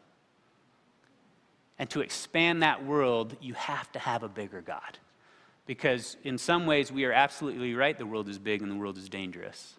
And 1.80 1.90
to 1.92 2.02
expand 2.02 2.63
that 2.63 2.86
world, 2.86 3.36
you 3.40 3.54
have 3.54 3.92
to 3.94 4.00
have 4.00 4.24
a 4.24 4.30
bigger 4.30 4.62
God. 4.62 4.98
Because 5.66 6.18
in 6.24 6.38
some 6.38 6.66
ways, 6.66 6.92
we 6.92 7.06
are 7.06 7.12
absolutely 7.12 7.74
right 7.76 7.98
the 7.98 8.06
world 8.06 8.30
is 8.30 8.40
big 8.40 8.62
and 8.62 8.72
the 8.72 8.76
world 8.76 8.98
is 8.98 9.10
dangerous. 9.10 9.76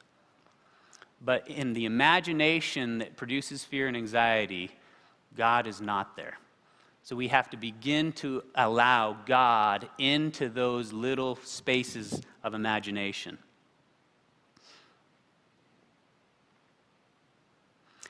But 1.20 1.48
in 1.48 1.72
the 1.72 1.84
imagination 1.84 2.98
that 2.98 3.16
produces 3.16 3.64
fear 3.64 3.88
and 3.88 3.96
anxiety, 3.96 4.70
God 5.36 5.66
is 5.66 5.80
not 5.80 6.16
there. 6.16 6.38
So 7.02 7.16
we 7.16 7.28
have 7.28 7.50
to 7.50 7.56
begin 7.56 8.12
to 8.14 8.42
allow 8.54 9.16
God 9.26 9.88
into 9.98 10.48
those 10.48 10.92
little 10.92 11.36
spaces 11.42 12.20
of 12.44 12.54
imagination. 12.54 13.38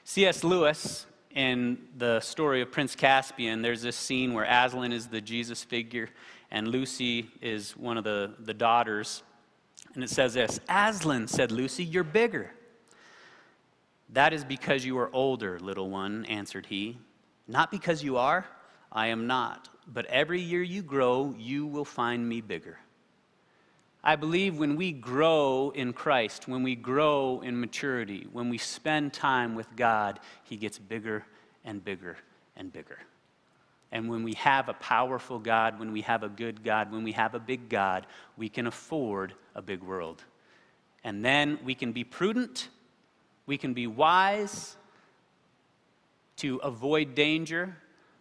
C.S. 0.04 0.42
Lewis, 0.42 1.06
in 1.34 1.78
the 1.96 2.18
story 2.20 2.60
of 2.60 2.72
Prince 2.72 2.96
Caspian, 2.96 3.62
there's 3.62 3.82
this 3.82 3.94
scene 3.94 4.34
where 4.34 4.44
Aslan 4.44 4.92
is 4.92 5.06
the 5.06 5.20
Jesus 5.20 5.62
figure 5.62 6.08
and 6.50 6.68
Lucy 6.68 7.28
is 7.40 7.76
one 7.76 7.98
of 7.98 8.04
the, 8.04 8.32
the 8.40 8.54
daughters. 8.54 9.22
And 9.94 10.02
it 10.02 10.10
says 10.10 10.34
this 10.34 10.60
Aslan, 10.68 11.28
said 11.28 11.52
Lucy, 11.52 11.84
you're 11.84 12.04
bigger. 12.04 12.50
That 14.10 14.32
is 14.32 14.44
because 14.44 14.84
you 14.84 14.98
are 14.98 15.10
older, 15.12 15.58
little 15.58 15.90
one, 15.90 16.24
answered 16.26 16.66
he. 16.66 16.98
Not 17.46 17.70
because 17.70 18.02
you 18.02 18.16
are 18.16 18.46
I 18.90 19.08
am 19.08 19.26
not. 19.26 19.68
But 19.86 20.06
every 20.06 20.40
year 20.40 20.62
you 20.62 20.82
grow, 20.82 21.34
you 21.38 21.66
will 21.66 21.84
find 21.84 22.26
me 22.28 22.40
bigger. 22.40 22.78
I 24.02 24.16
believe 24.16 24.58
when 24.58 24.76
we 24.76 24.92
grow 24.92 25.72
in 25.74 25.92
Christ, 25.92 26.46
when 26.46 26.62
we 26.62 26.74
grow 26.74 27.40
in 27.40 27.58
maturity, 27.58 28.26
when 28.32 28.48
we 28.48 28.58
spend 28.58 29.12
time 29.12 29.54
with 29.54 29.74
God, 29.76 30.20
He 30.44 30.56
gets 30.56 30.78
bigger 30.78 31.24
and 31.64 31.84
bigger 31.84 32.16
and 32.56 32.72
bigger. 32.72 32.98
And 33.90 34.08
when 34.08 34.22
we 34.22 34.34
have 34.34 34.68
a 34.68 34.74
powerful 34.74 35.38
God, 35.38 35.78
when 35.78 35.92
we 35.92 36.02
have 36.02 36.22
a 36.22 36.28
good 36.28 36.62
God, 36.62 36.92
when 36.92 37.02
we 37.02 37.12
have 37.12 37.34
a 37.34 37.38
big 37.40 37.68
God, 37.68 38.06
we 38.36 38.48
can 38.48 38.66
afford 38.66 39.32
a 39.54 39.62
big 39.62 39.82
world. 39.82 40.22
And 41.04 41.24
then 41.24 41.58
we 41.64 41.74
can 41.74 41.92
be 41.92 42.04
prudent, 42.04 42.68
we 43.48 43.56
can 43.56 43.72
be 43.72 43.86
wise 43.86 44.76
to 46.36 46.58
avoid 46.58 47.14
danger, 47.14 47.76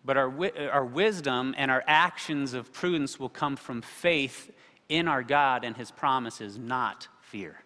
but 0.06 0.16
our, 0.16 0.34
our 0.72 0.86
wisdom 0.86 1.54
and 1.58 1.70
our 1.70 1.84
actions 1.86 2.54
of 2.54 2.72
prudence 2.72 3.20
will 3.20 3.30
come 3.30 3.58
from 3.58 3.82
faith 3.82 4.50
in 4.88 5.08
our 5.08 5.22
God 5.22 5.66
and 5.66 5.76
his 5.76 5.92
promises, 5.92 6.58
not 6.58 7.10
fear. 7.22 7.62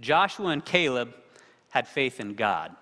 Joshua 0.00 0.48
and 0.48 0.64
Caleb 0.64 1.14
had 1.70 1.86
faith 1.86 2.18
in 2.18 2.34
God. 2.34 2.74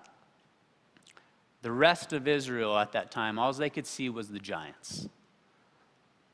The 1.61 1.71
rest 1.71 2.11
of 2.11 2.27
Israel 2.27 2.75
at 2.75 2.93
that 2.93 3.11
time, 3.11 3.37
all 3.37 3.53
they 3.53 3.69
could 3.69 3.85
see 3.85 4.09
was 4.09 4.29
the 4.29 4.39
giants. 4.39 5.07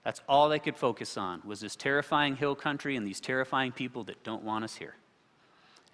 That's 0.06 0.22
all 0.30 0.48
they 0.48 0.60
could 0.60 0.78
focus 0.78 1.18
on 1.18 1.42
was 1.44 1.60
this 1.60 1.76
terrifying 1.76 2.38
hill 2.38 2.56
country 2.56 2.96
and 2.96 3.06
these 3.06 3.20
terrifying 3.20 3.74
people 3.74 4.06
that 4.06 4.24
don't 4.24 4.44
want 4.44 4.63
us 4.63 4.76
here. 4.78 4.96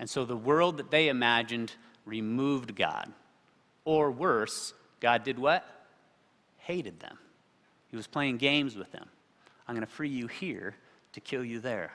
And 0.04 0.10
so 0.10 0.26
the 0.26 0.36
world 0.36 0.76
that 0.80 0.92
they 0.92 1.08
imagined 1.08 1.72
removed 2.04 2.76
God. 2.76 3.10
Or 3.86 4.12
worse, 4.12 4.74
God 5.00 5.24
did 5.24 5.40
what? 5.40 5.66
Hated 6.58 7.00
them. 7.00 7.18
He 7.88 7.96
was 7.96 8.06
playing 8.06 8.36
games 8.36 8.76
with 8.76 8.92
them. 8.92 9.08
I'm 9.66 9.76
going 9.76 9.88
to 9.88 9.90
free 9.90 10.10
you 10.10 10.28
here 10.28 10.76
to 11.14 11.22
kill 11.22 11.46
you 11.46 11.62
there. 11.62 11.94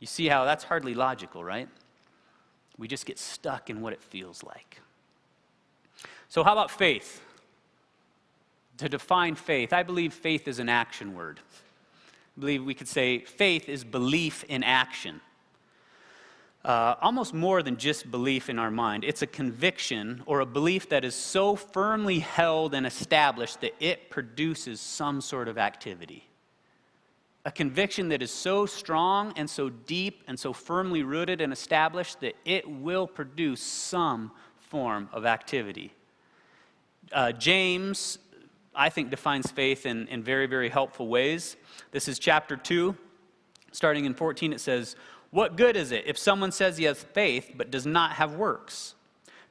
You 0.00 0.08
see 0.08 0.26
how 0.26 0.44
that's 0.44 0.64
hardly 0.64 0.94
logical, 0.94 1.44
right? 1.44 1.68
We 2.76 2.88
just 2.88 3.06
get 3.06 3.20
stuck 3.20 3.70
in 3.70 3.80
what 3.80 3.92
it 3.92 4.02
feels 4.02 4.42
like. 4.42 4.80
So, 6.28 6.42
how 6.42 6.54
about 6.54 6.72
faith? 6.72 7.22
To 8.78 8.88
define 8.88 9.36
faith, 9.36 9.72
I 9.72 9.84
believe 9.84 10.12
faith 10.12 10.48
is 10.48 10.58
an 10.58 10.68
action 10.68 11.14
word. 11.14 11.38
I 12.36 12.40
believe 12.40 12.64
we 12.64 12.74
could 12.74 12.88
say 12.88 13.20
faith 13.20 13.68
is 13.68 13.84
belief 13.84 14.42
in 14.48 14.64
action 14.64 15.20
uh, 16.68 16.94
almost 17.00 17.32
more 17.32 17.62
than 17.62 17.78
just 17.78 18.10
belief 18.10 18.50
in 18.50 18.58
our 18.58 18.70
mind. 18.70 19.02
It's 19.02 19.22
a 19.22 19.26
conviction 19.26 20.22
or 20.26 20.40
a 20.40 20.46
belief 20.46 20.90
that 20.90 21.02
is 21.02 21.14
so 21.14 21.56
firmly 21.56 22.18
held 22.18 22.74
and 22.74 22.86
established 22.86 23.62
that 23.62 23.74
it 23.80 24.10
produces 24.10 24.78
some 24.78 25.22
sort 25.22 25.48
of 25.48 25.56
activity. 25.56 26.28
A 27.46 27.50
conviction 27.50 28.10
that 28.10 28.20
is 28.20 28.30
so 28.30 28.66
strong 28.66 29.32
and 29.34 29.48
so 29.48 29.70
deep 29.70 30.22
and 30.28 30.38
so 30.38 30.52
firmly 30.52 31.02
rooted 31.02 31.40
and 31.40 31.54
established 31.54 32.20
that 32.20 32.34
it 32.44 32.68
will 32.68 33.06
produce 33.06 33.62
some 33.62 34.30
form 34.58 35.08
of 35.10 35.24
activity. 35.24 35.94
Uh, 37.10 37.32
James, 37.32 38.18
I 38.74 38.90
think, 38.90 39.08
defines 39.08 39.50
faith 39.50 39.86
in, 39.86 40.06
in 40.08 40.22
very, 40.22 40.44
very 40.44 40.68
helpful 40.68 41.08
ways. 41.08 41.56
This 41.92 42.08
is 42.08 42.18
chapter 42.18 42.58
2. 42.58 42.94
Starting 43.72 44.04
in 44.04 44.12
14, 44.12 44.52
it 44.52 44.60
says, 44.60 44.96
what 45.30 45.56
good 45.56 45.76
is 45.76 45.92
it 45.92 46.04
if 46.06 46.16
someone 46.16 46.52
says 46.52 46.78
he 46.78 46.84
has 46.84 47.02
faith 47.02 47.52
but 47.56 47.70
does 47.70 47.86
not 47.86 48.12
have 48.12 48.34
works? 48.34 48.94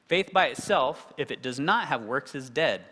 Faith 0.06 0.30
by 0.32 0.46
itself, 0.46 1.12
if 1.16 1.30
it 1.30 1.42
does 1.42 1.60
not 1.60 1.86
have 1.88 2.04
works, 2.04 2.34
is 2.34 2.50
dead. 2.50 2.82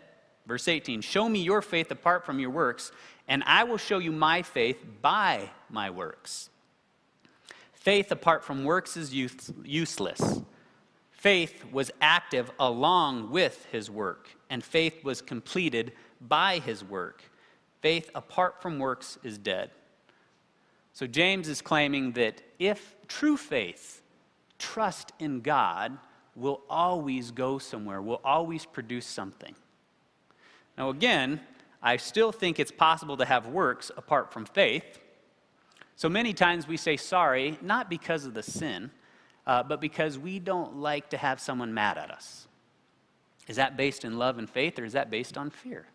Verse 0.45 0.67
18 0.67 1.01
Show 1.01 1.27
me 1.27 1.39
your 1.39 1.61
faith 1.61 1.91
apart 1.91 2.25
from 2.25 2.39
your 2.39 2.49
works, 2.49 2.91
and 3.27 3.43
I 3.45 3.63
will 3.63 3.77
show 3.77 3.97
you 3.97 4.11
my 4.11 4.41
faith 4.41 4.83
by 5.01 5.49
my 5.69 5.89
works. 5.89 6.49
Faith 7.73 8.11
apart 8.11 8.43
from 8.43 8.63
works 8.63 8.95
is 8.97 9.13
useless. 9.13 10.41
Faith 11.11 11.65
was 11.71 11.91
active 11.99 12.51
along 12.59 13.31
with 13.31 13.65
his 13.71 13.89
work, 13.89 14.29
and 14.49 14.63
faith 14.63 15.03
was 15.03 15.21
completed 15.21 15.91
by 16.21 16.59
his 16.59 16.83
work. 16.83 17.23
Faith 17.81 18.09
apart 18.13 18.61
from 18.61 18.79
works 18.79 19.17
is 19.23 19.37
dead. 19.37 19.71
So 20.97 21.05
James 21.05 21.47
is 21.47 21.61
claiming 21.61 22.13
that 22.13 22.41
if 22.57 22.95
true 23.07 23.37
faith, 23.37 24.01
trust 24.57 25.13
in 25.19 25.41
God, 25.41 25.95
will 26.35 26.61
always 26.71 27.29
go 27.29 27.59
somewhere, 27.59 28.01
will 28.01 28.19
always 28.23 28.65
produce 28.65 29.05
something. 29.05 29.53
Now, 30.75 30.89
again, 30.89 31.39
I 31.83 31.97
still 31.97 32.31
think 32.31 32.59
it's 32.59 32.71
possible 32.71 33.15
to 33.17 33.25
have 33.25 33.45
works 33.45 33.91
apart 33.95 34.33
from 34.33 34.45
faith. 34.45 34.99
So 35.95 36.09
many 36.09 36.33
times 36.33 36.67
we 36.67 36.77
say 36.77 36.97
sorry, 36.97 37.59
not 37.61 37.91
because 37.91 38.25
of 38.25 38.33
the 38.33 38.41
sin, 38.41 38.89
uh, 39.45 39.61
but 39.61 39.79
because 39.79 40.17
we 40.17 40.39
don't 40.39 40.77
like 40.77 41.11
to 41.11 41.17
have 41.17 41.39
someone 41.39 41.75
mad 41.75 41.99
at 41.99 42.09
us. 42.09 42.47
Is 43.47 43.57
that 43.57 43.77
based 43.77 44.03
in 44.03 44.17
love 44.17 44.39
and 44.39 44.49
faith, 44.49 44.79
or 44.79 44.83
is 44.83 44.93
that 44.93 45.11
based 45.11 45.37
on 45.37 45.51
fear? 45.51 45.85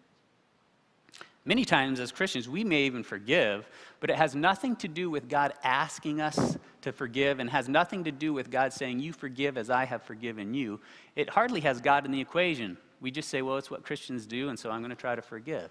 Many 1.45 1.65
times 1.65 1.99
as 1.99 2.12
Christians, 2.12 2.49
we 2.49 2.62
may 2.62 2.85
even 2.85 3.03
forgive, 3.03 3.69
but 4.03 4.11
it 4.11 4.17
has 4.17 4.35
nothing 4.35 4.75
to 4.75 4.88
do 4.88 5.09
with 5.09 5.29
God 5.29 5.55
asking 5.62 6.21
us 6.21 6.59
to 6.81 6.91
forgive 6.91 7.38
and 7.38 7.49
has 7.49 7.69
nothing 7.69 8.03
to 8.03 8.11
do 8.11 8.33
with 8.33 8.51
God 8.51 8.73
saying, 8.73 8.99
You 8.99 9.12
forgive 9.12 9.57
as 9.57 9.71
I 9.71 9.85
have 9.85 10.03
forgiven 10.03 10.55
you. 10.55 10.81
It 11.15 11.31
hardly 11.31 11.61
has 11.61 11.81
God 11.81 12.05
in 12.05 12.11
the 12.11 12.21
equation. 12.21 12.77
We 13.01 13.12
just 13.12 13.29
say, 13.29 13.43
Well, 13.43 13.59
it's 13.59 13.71
what 13.71 13.85
Christians 13.85 14.27
do, 14.27 14.49
and 14.49 14.59
so 14.59 14.73
I'm 14.73 14.81
going 14.81 14.91
to 14.91 14.97
try 14.97 15.15
to 15.15 15.23
forgive. 15.23 15.71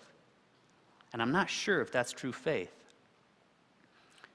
And 1.11 1.21
I'm 1.21 1.33
not 1.33 1.49
sure 1.49 1.81
if 1.81 1.91
that's 1.91 2.13
true 2.13 2.31
faith. 2.31 2.71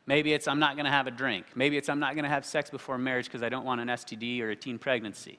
Maybe 0.05 0.35
it's 0.35 0.47
I'm 0.47 0.61
not 0.61 0.77
going 0.77 0.85
to 0.85 0.93
have 0.93 1.07
a 1.07 1.11
drink. 1.11 1.47
Maybe 1.55 1.79
it's 1.79 1.89
I'm 1.89 1.99
not 1.99 2.17
going 2.17 2.25
to 2.25 2.29
have 2.29 2.45
sex 2.45 2.69
before 2.69 2.99
marriage 2.99 3.25
because 3.25 3.43
I 3.43 3.49
don't 3.49 3.65
want 3.65 3.81
an 3.81 3.89
STD 3.89 4.43
or 4.43 4.51
a 4.51 4.57
teen 4.57 4.79
pregnancy. 4.79 5.39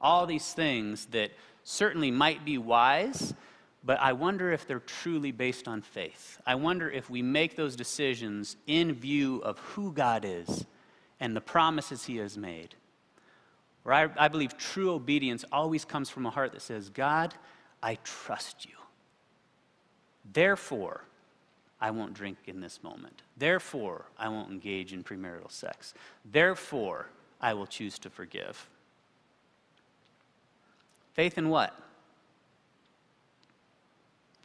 All 0.00 0.26
these 0.26 0.52
things 0.52 1.06
that 1.06 1.32
certainly 1.64 2.12
might 2.12 2.44
be 2.44 2.56
wise, 2.56 3.34
but 3.84 4.00
I 4.00 4.12
wonder 4.12 4.52
if 4.52 4.66
they're 4.66 4.80
truly 4.80 5.30
based 5.30 5.68
on 5.68 5.82
faith. 5.82 6.40
I 6.46 6.56
wonder 6.56 6.90
if 6.90 7.08
we 7.08 7.22
make 7.22 7.56
those 7.56 7.76
decisions 7.76 8.56
in 8.66 8.92
view 8.92 9.38
of 9.38 9.58
who 9.58 9.92
God 9.92 10.24
is 10.24 10.64
and 11.20 11.36
the 11.36 11.40
promises 11.40 12.04
He 12.04 12.16
has 12.16 12.36
made. 12.36 12.74
Where 13.84 13.94
I, 13.94 14.24
I 14.24 14.28
believe 14.28 14.58
true 14.58 14.90
obedience 14.90 15.44
always 15.52 15.84
comes 15.84 16.10
from 16.10 16.26
a 16.26 16.30
heart 16.30 16.52
that 16.52 16.62
says, 16.62 16.88
God, 16.88 17.34
I 17.82 17.98
trust 18.02 18.64
you. 18.64 18.74
Therefore, 20.32 21.02
I 21.80 21.90
won't 21.90 22.14
drink 22.14 22.38
in 22.46 22.60
this 22.60 22.82
moment. 22.82 23.22
Therefore, 23.36 24.06
I 24.18 24.28
won't 24.28 24.50
engage 24.50 24.92
in 24.92 25.04
premarital 25.04 25.52
sex. 25.52 25.94
Therefore, 26.24 27.06
I 27.40 27.54
will 27.54 27.66
choose 27.66 27.98
to 28.00 28.10
forgive. 28.10 28.68
Faith 31.14 31.38
in 31.38 31.48
what? 31.48 31.78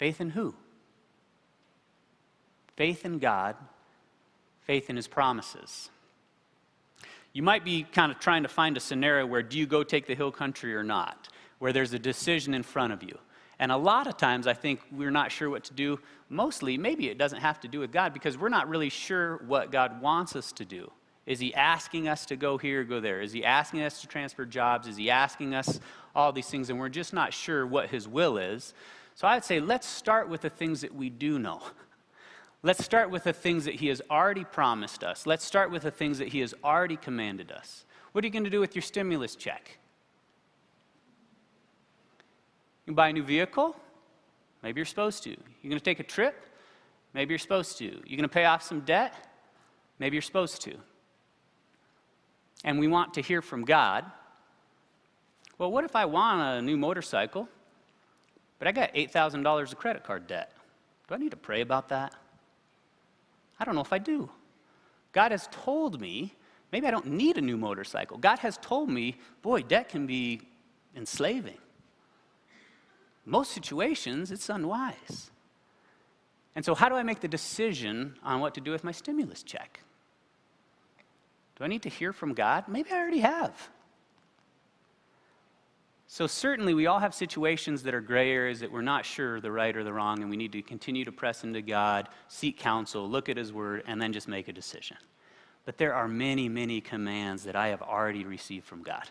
Faith 0.02 0.20
in 0.20 0.32
who? 0.32 0.56
Faith 2.76 3.06
in 3.06 3.20
God, 3.20 3.56
faith 4.62 4.90
in 4.90 4.96
His 4.96 5.08
promises. 5.08 5.92
You 7.34 7.44
might 7.44 7.64
be 7.64 7.84
kind 7.84 8.12
of 8.12 8.18
trying 8.18 8.42
to 8.42 8.50
find 8.50 8.76
a 8.76 8.80
scenario 8.80 9.28
where 9.28 9.44
do 9.44 9.60
you 9.60 9.68
go 9.68 9.84
take 9.84 10.08
the 10.08 10.16
hill 10.16 10.32
country 10.32 10.74
or 10.74 10.82
not, 10.82 11.30
where 11.60 11.72
there's 11.72 11.94
a 11.94 12.00
decision 12.00 12.56
in 12.56 12.64
front 12.64 12.94
of 12.94 13.04
you. 13.04 13.16
And 13.60 13.72
a 13.72 13.78
lot 13.78 14.08
of 14.08 14.18
times 14.18 14.48
I 14.48 14.56
think 14.56 14.80
we're 14.92 15.12
not 15.12 15.32
sure 15.32 15.52
what 15.52 15.66
to 15.66 15.74
do. 15.76 16.00
Mostly, 16.30 16.80
maybe 16.80 17.08
it 17.10 17.20
doesn't 17.20 17.42
have 17.42 17.60
to 17.60 17.68
do 17.68 17.80
with 17.80 17.92
God 17.92 18.12
because 18.12 18.40
we're 18.40 18.50
not 18.50 18.68
really 18.68 18.90
sure 18.90 19.38
what 19.46 19.72
God 19.72 20.02
wants 20.02 20.36
us 20.36 20.52
to 20.54 20.66
do. 20.66 20.92
Is 21.28 21.40
He 21.40 21.54
asking 21.54 22.08
us 22.08 22.26
to 22.26 22.36
go 22.36 22.58
here, 22.58 22.82
or 22.82 22.86
go 22.86 23.02
there? 23.02 23.22
Is 23.22 23.34
He 23.34 23.46
asking 23.46 23.84
us 23.84 24.02
to 24.02 24.08
transfer 24.08 24.48
jobs? 24.48 24.88
Is 24.88 24.98
He 24.98 25.12
asking 25.12 25.54
us 25.54 25.80
all 26.16 26.32
these 26.32 26.50
things? 26.50 26.72
And 26.72 26.80
we're 26.80 26.90
just 26.90 27.14
not 27.14 27.36
sure 27.36 27.68
what 27.68 27.90
His 27.92 28.08
will 28.08 28.40
is. 28.40 28.74
So 29.22 29.28
I'd 29.28 29.46
say 29.46 29.60
let's 29.60 29.86
start 29.86 30.30
with 30.30 30.42
the 30.42 30.50
things 30.50 30.82
that 30.82 30.96
we 30.96 31.12
do 31.12 31.38
know. 31.38 31.62
Let's 32.64 32.84
start 32.84 33.12
with 33.12 33.26
the 33.26 33.34
things 33.34 33.66
that 33.66 33.76
He 33.76 33.86
has 33.90 34.02
already 34.10 34.44
promised 34.44 35.04
us. 35.04 35.28
Let's 35.28 35.46
start 35.46 35.70
with 35.70 35.84
the 35.84 35.92
things 35.92 36.18
that 36.18 36.30
He 36.30 36.40
has 36.40 36.56
already 36.64 36.98
commanded 36.98 37.52
us. 37.52 37.86
What 38.14 38.24
are 38.24 38.28
you 38.28 38.34
going 38.34 38.46
to 38.46 38.50
do 38.50 38.60
with 38.60 38.74
your 38.74 38.82
stimulus 38.82 39.36
check? 39.36 39.78
You 42.80 42.94
can 42.94 42.96
buy 42.96 43.10
a 43.10 43.14
new 43.14 43.22
vehicle? 43.22 43.76
Maybe 44.64 44.80
you're 44.80 44.86
supposed 44.86 45.22
to. 45.26 45.30
You're 45.30 45.70
going 45.70 45.78
to 45.78 45.86
take 45.86 46.00
a 46.00 46.04
trip? 46.04 46.44
Maybe 47.14 47.30
you're 47.34 47.38
supposed 47.38 47.78
to. 47.78 47.86
You're 47.86 48.18
going 48.18 48.22
to 48.22 48.28
pay 48.28 48.46
off 48.46 48.64
some 48.64 48.80
debt? 48.80 49.14
Maybe 50.00 50.16
you're 50.16 50.24
supposed 50.24 50.64
to. 50.64 50.74
And 52.64 52.80
we 52.80 52.88
want 52.88 53.14
to 53.14 53.22
hear 53.22 53.44
from 53.44 53.66
God. 53.66 54.04
Well, 55.60 55.72
what 55.72 55.84
if 55.84 55.96
I 55.96 56.06
want 56.06 56.42
a 56.42 56.60
new 56.64 56.76
motorcycle, 56.76 57.48
but 58.62 58.68
I 58.68 58.72
got 58.74 58.94
$8,000 58.94 59.72
of 59.72 59.78
credit 59.80 60.04
card 60.04 60.28
debt? 60.28 60.52
Do 61.08 61.16
I 61.16 61.18
need 61.18 61.32
to 61.32 61.38
pray 61.38 61.62
about 61.62 61.90
that? 61.90 62.14
I 63.60 63.66
don't 63.66 63.74
know 63.74 63.82
if 63.82 63.92
I 63.92 63.98
do. 63.98 64.30
God 65.14 65.32
has 65.32 65.50
told 65.52 66.00
me 66.00 66.36
maybe 66.72 66.86
I 66.86 66.92
don't 66.92 67.08
need 67.08 67.40
a 67.40 67.42
new 67.42 67.58
motorcycle. 67.58 68.20
God 68.20 68.38
has 68.40 68.60
told 68.60 68.88
me, 68.88 69.18
boy, 69.42 69.64
debt 69.64 69.90
can 69.90 70.06
be 70.06 70.42
enslaving 70.96 71.58
most 73.26 73.52
situations, 73.52 74.32
it's 74.32 74.50
unwise. 74.50 75.32
And 76.56 76.66
so, 76.66 76.76
how 76.76 76.90
do 76.90 76.96
I 76.96 77.04
make 77.04 77.22
the 77.22 77.28
decision 77.28 78.16
on 78.24 78.42
what 78.42 78.56
to 78.56 78.62
do 78.62 78.72
with 78.72 78.84
my 78.84 78.92
stimulus 78.92 79.42
check? 79.44 79.80
Do 81.58 81.64
I 81.64 81.68
need 81.68 81.84
to 81.84 81.90
hear 81.90 82.12
from 82.12 82.34
God? 82.34 82.68
Maybe 82.68 82.92
I 82.92 82.98
already 82.98 83.20
have. 83.20 83.70
So, 86.14 86.28
certainly, 86.28 86.74
we 86.74 86.88
all 86.88 87.00
have 87.00 87.16
situations 87.16 87.84
that 87.84 87.94
are 87.94 88.02
gray 88.02 88.34
areas 88.34 88.60
that 88.60 88.70
we're 88.70 88.82
not 88.82 89.06
sure 89.06 89.40
the 89.40 89.50
right 89.50 89.74
or 89.74 89.86
the 89.86 89.94
wrong, 89.94 90.20
and 90.20 90.30
we 90.30 90.36
need 90.36 90.52
to 90.52 90.62
continue 90.62 91.06
to 91.06 91.12
press 91.14 91.46
into 91.46 91.62
God, 91.62 92.10
seek 92.28 92.60
counsel, 92.60 93.10
look 93.10 93.30
at 93.30 93.38
His 93.38 93.54
Word, 93.54 93.84
and 93.88 94.02
then 94.02 94.12
just 94.12 94.28
make 94.28 94.50
a 94.50 94.52
decision. 94.52 94.98
But 95.64 95.78
there 95.78 95.94
are 95.94 96.10
many, 96.10 96.50
many 96.50 96.82
commands 96.82 97.46
that 97.46 97.56
I 97.56 97.70
have 97.70 97.82
already 97.82 98.26
received 98.26 98.66
from 98.66 98.84
God. 98.84 99.08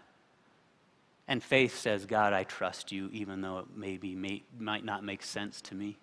And 1.26 1.42
faith 1.42 1.78
says, 1.78 2.04
God, 2.04 2.34
I 2.34 2.44
trust 2.44 2.92
you, 2.92 3.08
even 3.14 3.40
though 3.40 3.60
it 3.60 3.66
maybe 3.74 4.14
may, 4.14 4.42
might 4.58 4.84
not 4.84 5.02
make 5.02 5.22
sense 5.22 5.62
to 5.62 5.74
me. 5.74 5.96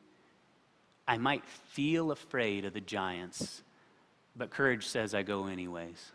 I 1.07 1.19
might 1.19 1.45
feel 1.45 2.09
afraid 2.09 2.65
of 2.65 2.73
the 2.73 2.81
giants, 2.81 3.61
but 4.35 4.49
courage 4.49 4.87
says, 4.87 5.13
I 5.13 5.21
go 5.21 5.45
anyways. 5.45 6.11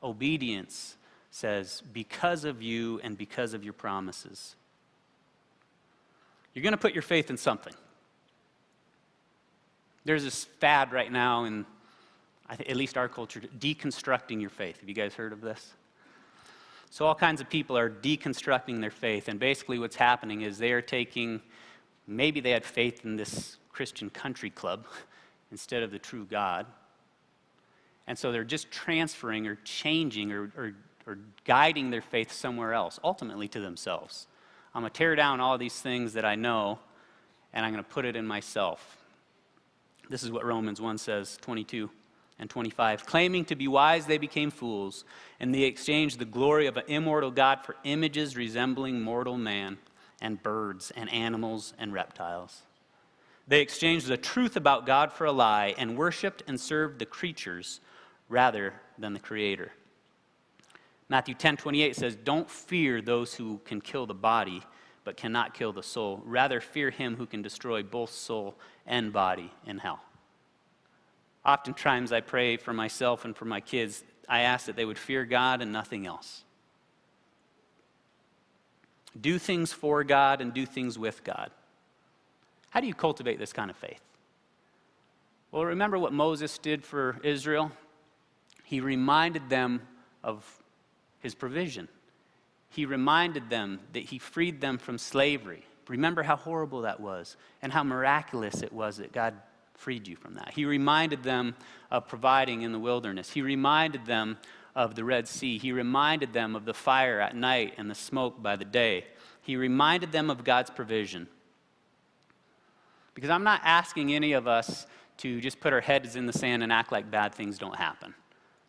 Obedience 0.00 0.96
says, 1.30 1.82
because 1.92 2.44
of 2.44 2.60
you 2.60 3.00
and 3.02 3.16
because 3.16 3.54
of 3.54 3.64
your 3.64 3.72
promises. 3.72 4.56
You're 6.54 6.62
going 6.62 6.72
to 6.72 6.78
put 6.78 6.92
your 6.92 7.02
faith 7.02 7.30
in 7.30 7.36
something. 7.36 7.74
There's 10.04 10.24
this 10.24 10.44
fad 10.44 10.92
right 10.92 11.10
now 11.10 11.44
in, 11.44 11.64
at 12.48 12.74
least 12.76 12.96
our 12.96 13.08
culture, 13.08 13.40
deconstructing 13.40 14.40
your 14.40 14.50
faith. 14.50 14.80
Have 14.80 14.88
you 14.88 14.94
guys 14.94 15.14
heard 15.14 15.32
of 15.32 15.40
this? 15.40 15.74
So, 16.92 17.06
all 17.06 17.14
kinds 17.14 17.40
of 17.40 17.48
people 17.48 17.78
are 17.78 17.88
deconstructing 17.88 18.80
their 18.80 18.90
faith. 18.90 19.28
And 19.28 19.38
basically, 19.38 19.78
what's 19.78 19.94
happening 19.94 20.42
is 20.42 20.58
they 20.58 20.72
are 20.72 20.82
taking, 20.82 21.40
maybe 22.08 22.40
they 22.40 22.50
had 22.50 22.64
faith 22.64 23.04
in 23.04 23.14
this 23.14 23.58
Christian 23.70 24.10
country 24.10 24.50
club 24.50 24.86
instead 25.52 25.84
of 25.84 25.92
the 25.92 26.00
true 26.00 26.26
God. 26.28 26.66
And 28.08 28.18
so 28.18 28.32
they're 28.32 28.42
just 28.42 28.72
transferring 28.72 29.46
or 29.46 29.54
changing 29.62 30.32
or, 30.32 30.50
or, 30.56 30.74
or 31.06 31.18
guiding 31.44 31.90
their 31.90 32.02
faith 32.02 32.32
somewhere 32.32 32.72
else, 32.72 32.98
ultimately 33.02 33.48
to 33.48 33.60
themselves. 33.60 34.26
I'm 34.74 34.82
going 34.82 34.92
to 34.92 34.98
tear 34.98 35.16
down 35.16 35.40
all 35.40 35.58
these 35.58 35.80
things 35.80 36.12
that 36.12 36.24
I 36.24 36.36
know, 36.36 36.78
and 37.52 37.64
I'm 37.64 37.72
going 37.72 37.82
to 37.82 37.90
put 37.90 38.04
it 38.04 38.16
in 38.16 38.26
myself. 38.26 38.98
This 40.08 40.22
is 40.22 40.30
what 40.30 40.44
Romans 40.44 40.80
1 40.80 40.98
says, 40.98 41.38
22 41.40 41.90
and 42.38 42.48
25. 42.48 43.06
Claiming 43.06 43.44
to 43.46 43.56
be 43.56 43.68
wise, 43.68 44.06
they 44.06 44.18
became 44.18 44.50
fools, 44.50 45.04
and 45.38 45.54
they 45.54 45.62
exchanged 45.62 46.18
the 46.18 46.24
glory 46.24 46.66
of 46.66 46.76
an 46.76 46.84
immortal 46.88 47.30
God 47.30 47.64
for 47.64 47.76
images 47.84 48.36
resembling 48.36 49.00
mortal 49.00 49.36
man 49.36 49.78
and 50.20 50.42
birds 50.42 50.90
and 50.96 51.10
animals 51.12 51.74
and 51.78 51.92
reptiles. 51.92 52.62
They 53.46 53.60
exchanged 53.60 54.06
the 54.06 54.16
truth 54.16 54.56
about 54.56 54.86
God 54.86 55.12
for 55.12 55.24
a 55.24 55.32
lie 55.32 55.74
and 55.76 55.96
worshiped 55.96 56.42
and 56.46 56.60
served 56.60 56.98
the 56.98 57.06
creatures 57.06 57.80
rather 58.28 58.74
than 58.96 59.12
the 59.12 59.18
Creator. 59.18 59.72
Matthew 61.10 61.34
10 61.34 61.56
28 61.56 61.96
says, 61.96 62.14
Don't 62.14 62.48
fear 62.48 63.02
those 63.02 63.34
who 63.34 63.60
can 63.64 63.80
kill 63.80 64.06
the 64.06 64.14
body, 64.14 64.62
but 65.02 65.16
cannot 65.16 65.54
kill 65.54 65.72
the 65.72 65.82
soul. 65.82 66.22
Rather, 66.24 66.60
fear 66.60 66.90
him 66.90 67.16
who 67.16 67.26
can 67.26 67.42
destroy 67.42 67.82
both 67.82 68.12
soul 68.12 68.54
and 68.86 69.12
body 69.12 69.52
in 69.66 69.78
hell. 69.78 70.00
Oftentimes, 71.44 72.12
I 72.12 72.20
pray 72.20 72.56
for 72.56 72.72
myself 72.72 73.24
and 73.24 73.36
for 73.36 73.44
my 73.44 73.60
kids. 73.60 74.04
I 74.28 74.42
ask 74.42 74.66
that 74.66 74.76
they 74.76 74.84
would 74.84 74.98
fear 74.98 75.24
God 75.24 75.60
and 75.60 75.72
nothing 75.72 76.06
else. 76.06 76.44
Do 79.20 79.40
things 79.40 79.72
for 79.72 80.04
God 80.04 80.40
and 80.40 80.54
do 80.54 80.64
things 80.64 80.96
with 80.96 81.24
God. 81.24 81.50
How 82.70 82.80
do 82.80 82.86
you 82.86 82.94
cultivate 82.94 83.40
this 83.40 83.52
kind 83.52 83.68
of 83.68 83.76
faith? 83.76 84.00
Well, 85.50 85.64
remember 85.64 85.98
what 85.98 86.12
Moses 86.12 86.56
did 86.58 86.84
for 86.84 87.18
Israel? 87.24 87.72
He 88.62 88.78
reminded 88.78 89.50
them 89.50 89.82
of 90.22 90.59
his 91.20 91.34
provision. 91.34 91.88
He 92.68 92.86
reminded 92.86 93.50
them 93.50 93.80
that 93.92 94.04
he 94.04 94.18
freed 94.18 94.60
them 94.60 94.78
from 94.78 94.98
slavery. 94.98 95.64
Remember 95.88 96.22
how 96.22 96.36
horrible 96.36 96.82
that 96.82 97.00
was 97.00 97.36
and 97.62 97.72
how 97.72 97.82
miraculous 97.82 98.62
it 98.62 98.72
was 98.72 98.98
that 98.98 99.12
God 99.12 99.34
freed 99.74 100.06
you 100.06 100.14
from 100.14 100.34
that. 100.34 100.52
He 100.54 100.64
reminded 100.64 101.22
them 101.22 101.56
of 101.90 102.06
providing 102.06 102.62
in 102.62 102.72
the 102.72 102.78
wilderness. 102.78 103.30
He 103.30 103.42
reminded 103.42 104.06
them 104.06 104.38
of 104.74 104.94
the 104.94 105.04
Red 105.04 105.26
Sea. 105.26 105.58
He 105.58 105.72
reminded 105.72 106.32
them 106.32 106.54
of 106.54 106.64
the 106.64 106.74
fire 106.74 107.18
at 107.18 107.34
night 107.34 107.74
and 107.76 107.90
the 107.90 107.94
smoke 107.94 108.40
by 108.42 108.56
the 108.56 108.64
day. 108.64 109.06
He 109.42 109.56
reminded 109.56 110.12
them 110.12 110.30
of 110.30 110.44
God's 110.44 110.70
provision. 110.70 111.26
Because 113.14 113.30
I'm 113.30 113.42
not 113.42 113.60
asking 113.64 114.14
any 114.14 114.32
of 114.32 114.46
us 114.46 114.86
to 115.18 115.40
just 115.40 115.60
put 115.60 115.72
our 115.72 115.80
heads 115.80 116.14
in 116.14 116.26
the 116.26 116.32
sand 116.32 116.62
and 116.62 116.72
act 116.72 116.92
like 116.92 117.10
bad 117.10 117.34
things 117.34 117.58
don't 117.58 117.76
happen. 117.76 118.14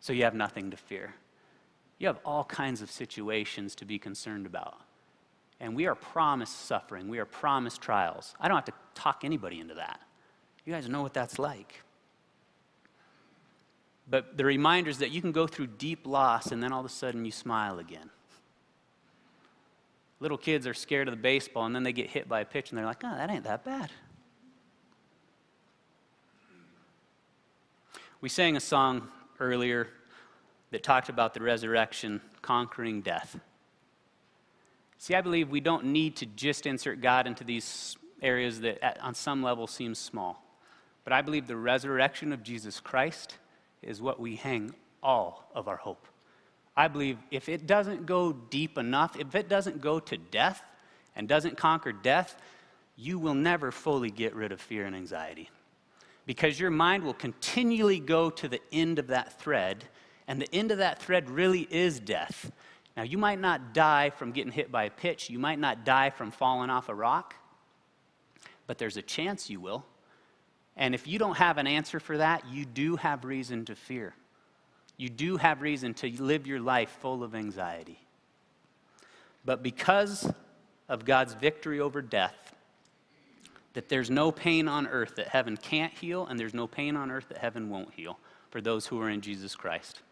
So 0.00 0.12
you 0.12 0.24
have 0.24 0.34
nothing 0.34 0.70
to 0.72 0.76
fear. 0.76 1.14
You 2.02 2.08
have 2.08 2.18
all 2.24 2.42
kinds 2.42 2.82
of 2.82 2.90
situations 2.90 3.76
to 3.76 3.84
be 3.84 3.96
concerned 3.96 4.44
about. 4.44 4.80
And 5.60 5.76
we 5.76 5.86
are 5.86 5.94
promised 5.94 6.66
suffering, 6.66 7.06
we 7.06 7.20
are 7.20 7.24
promised 7.24 7.80
trials. 7.80 8.34
I 8.40 8.48
don't 8.48 8.56
have 8.56 8.64
to 8.64 8.72
talk 8.96 9.20
anybody 9.22 9.60
into 9.60 9.74
that. 9.74 10.00
You 10.64 10.72
guys 10.72 10.88
know 10.88 11.00
what 11.00 11.14
that's 11.14 11.38
like. 11.38 11.84
But 14.10 14.36
the 14.36 14.44
reminder 14.44 14.90
is 14.90 14.98
that 14.98 15.12
you 15.12 15.20
can 15.20 15.30
go 15.30 15.46
through 15.46 15.68
deep 15.68 16.04
loss 16.04 16.50
and 16.50 16.60
then 16.60 16.72
all 16.72 16.80
of 16.80 16.86
a 16.86 16.88
sudden 16.88 17.24
you 17.24 17.30
smile 17.30 17.78
again. 17.78 18.10
Little 20.18 20.38
kids 20.38 20.66
are 20.66 20.74
scared 20.74 21.06
of 21.06 21.12
the 21.12 21.22
baseball 21.22 21.66
and 21.66 21.74
then 21.74 21.84
they 21.84 21.92
get 21.92 22.10
hit 22.10 22.28
by 22.28 22.40
a 22.40 22.44
pitch 22.44 22.70
and 22.70 22.78
they're 22.78 22.84
like, 22.84 23.04
oh, 23.04 23.16
that 23.16 23.30
ain't 23.30 23.44
that 23.44 23.64
bad. 23.64 23.92
We 28.20 28.28
sang 28.28 28.56
a 28.56 28.60
song 28.60 29.06
earlier 29.38 29.86
that 30.72 30.82
talked 30.82 31.08
about 31.08 31.34
the 31.34 31.40
resurrection 31.40 32.20
conquering 32.42 33.00
death. 33.02 33.38
See, 34.98 35.14
I 35.14 35.20
believe 35.20 35.48
we 35.48 35.60
don't 35.60 35.86
need 35.86 36.16
to 36.16 36.26
just 36.26 36.66
insert 36.66 37.00
God 37.00 37.26
into 37.26 37.44
these 37.44 37.96
areas 38.20 38.60
that 38.60 39.00
on 39.00 39.14
some 39.14 39.42
level 39.42 39.66
seem 39.66 39.94
small. 39.94 40.44
But 41.04 41.12
I 41.12 41.22
believe 41.22 41.46
the 41.46 41.56
resurrection 41.56 42.32
of 42.32 42.42
Jesus 42.42 42.80
Christ 42.80 43.36
is 43.82 44.00
what 44.00 44.20
we 44.20 44.36
hang 44.36 44.74
all 45.02 45.50
of 45.54 45.68
our 45.68 45.76
hope. 45.76 46.06
I 46.76 46.88
believe 46.88 47.18
if 47.30 47.48
it 47.48 47.66
doesn't 47.66 48.06
go 48.06 48.32
deep 48.32 48.78
enough, 48.78 49.16
if 49.18 49.34
it 49.34 49.48
doesn't 49.48 49.80
go 49.80 50.00
to 50.00 50.16
death 50.16 50.62
and 51.14 51.28
doesn't 51.28 51.56
conquer 51.58 51.92
death, 51.92 52.40
you 52.96 53.18
will 53.18 53.34
never 53.34 53.70
fully 53.72 54.10
get 54.10 54.34
rid 54.34 54.52
of 54.52 54.60
fear 54.60 54.86
and 54.86 54.94
anxiety. 54.96 55.50
Because 56.24 56.60
your 56.60 56.70
mind 56.70 57.02
will 57.02 57.14
continually 57.14 57.98
go 57.98 58.30
to 58.30 58.48
the 58.48 58.60
end 58.70 58.98
of 58.98 59.08
that 59.08 59.40
thread, 59.40 59.84
and 60.28 60.40
the 60.40 60.54
end 60.54 60.70
of 60.70 60.78
that 60.78 61.02
thread 61.02 61.28
really 61.28 61.66
is 61.70 62.00
death. 62.00 62.50
Now, 62.96 63.02
you 63.02 63.18
might 63.18 63.40
not 63.40 63.72
die 63.72 64.10
from 64.10 64.32
getting 64.32 64.52
hit 64.52 64.70
by 64.70 64.84
a 64.84 64.90
pitch, 64.90 65.30
you 65.30 65.38
might 65.38 65.58
not 65.58 65.84
die 65.84 66.10
from 66.10 66.30
falling 66.30 66.70
off 66.70 66.88
a 66.88 66.94
rock, 66.94 67.34
but 68.66 68.78
there's 68.78 68.96
a 68.96 69.02
chance 69.02 69.48
you 69.48 69.60
will. 69.60 69.84
And 70.76 70.94
if 70.94 71.06
you 71.06 71.18
don't 71.18 71.36
have 71.36 71.58
an 71.58 71.66
answer 71.66 72.00
for 72.00 72.18
that, 72.18 72.46
you 72.50 72.64
do 72.64 72.96
have 72.96 73.24
reason 73.24 73.64
to 73.66 73.74
fear. 73.74 74.14
You 74.96 75.08
do 75.08 75.36
have 75.36 75.62
reason 75.62 75.94
to 75.94 76.22
live 76.22 76.46
your 76.46 76.60
life 76.60 76.90
full 77.00 77.22
of 77.22 77.34
anxiety. 77.34 77.98
But 79.44 79.62
because 79.62 80.30
of 80.88 81.04
God's 81.04 81.34
victory 81.34 81.80
over 81.80 82.00
death, 82.00 82.54
that 83.74 83.88
there's 83.88 84.10
no 84.10 84.30
pain 84.30 84.68
on 84.68 84.86
earth 84.86 85.16
that 85.16 85.28
heaven 85.28 85.56
can't 85.56 85.92
heal, 85.92 86.26
and 86.26 86.38
there's 86.38 86.54
no 86.54 86.66
pain 86.66 86.96
on 86.96 87.10
earth 87.10 87.28
that 87.30 87.38
heaven 87.38 87.70
won't 87.70 87.92
heal 87.94 88.18
for 88.50 88.60
those 88.60 88.86
who 88.86 89.00
are 89.00 89.08
in 89.08 89.20
Jesus 89.20 89.54
Christ. 89.54 90.02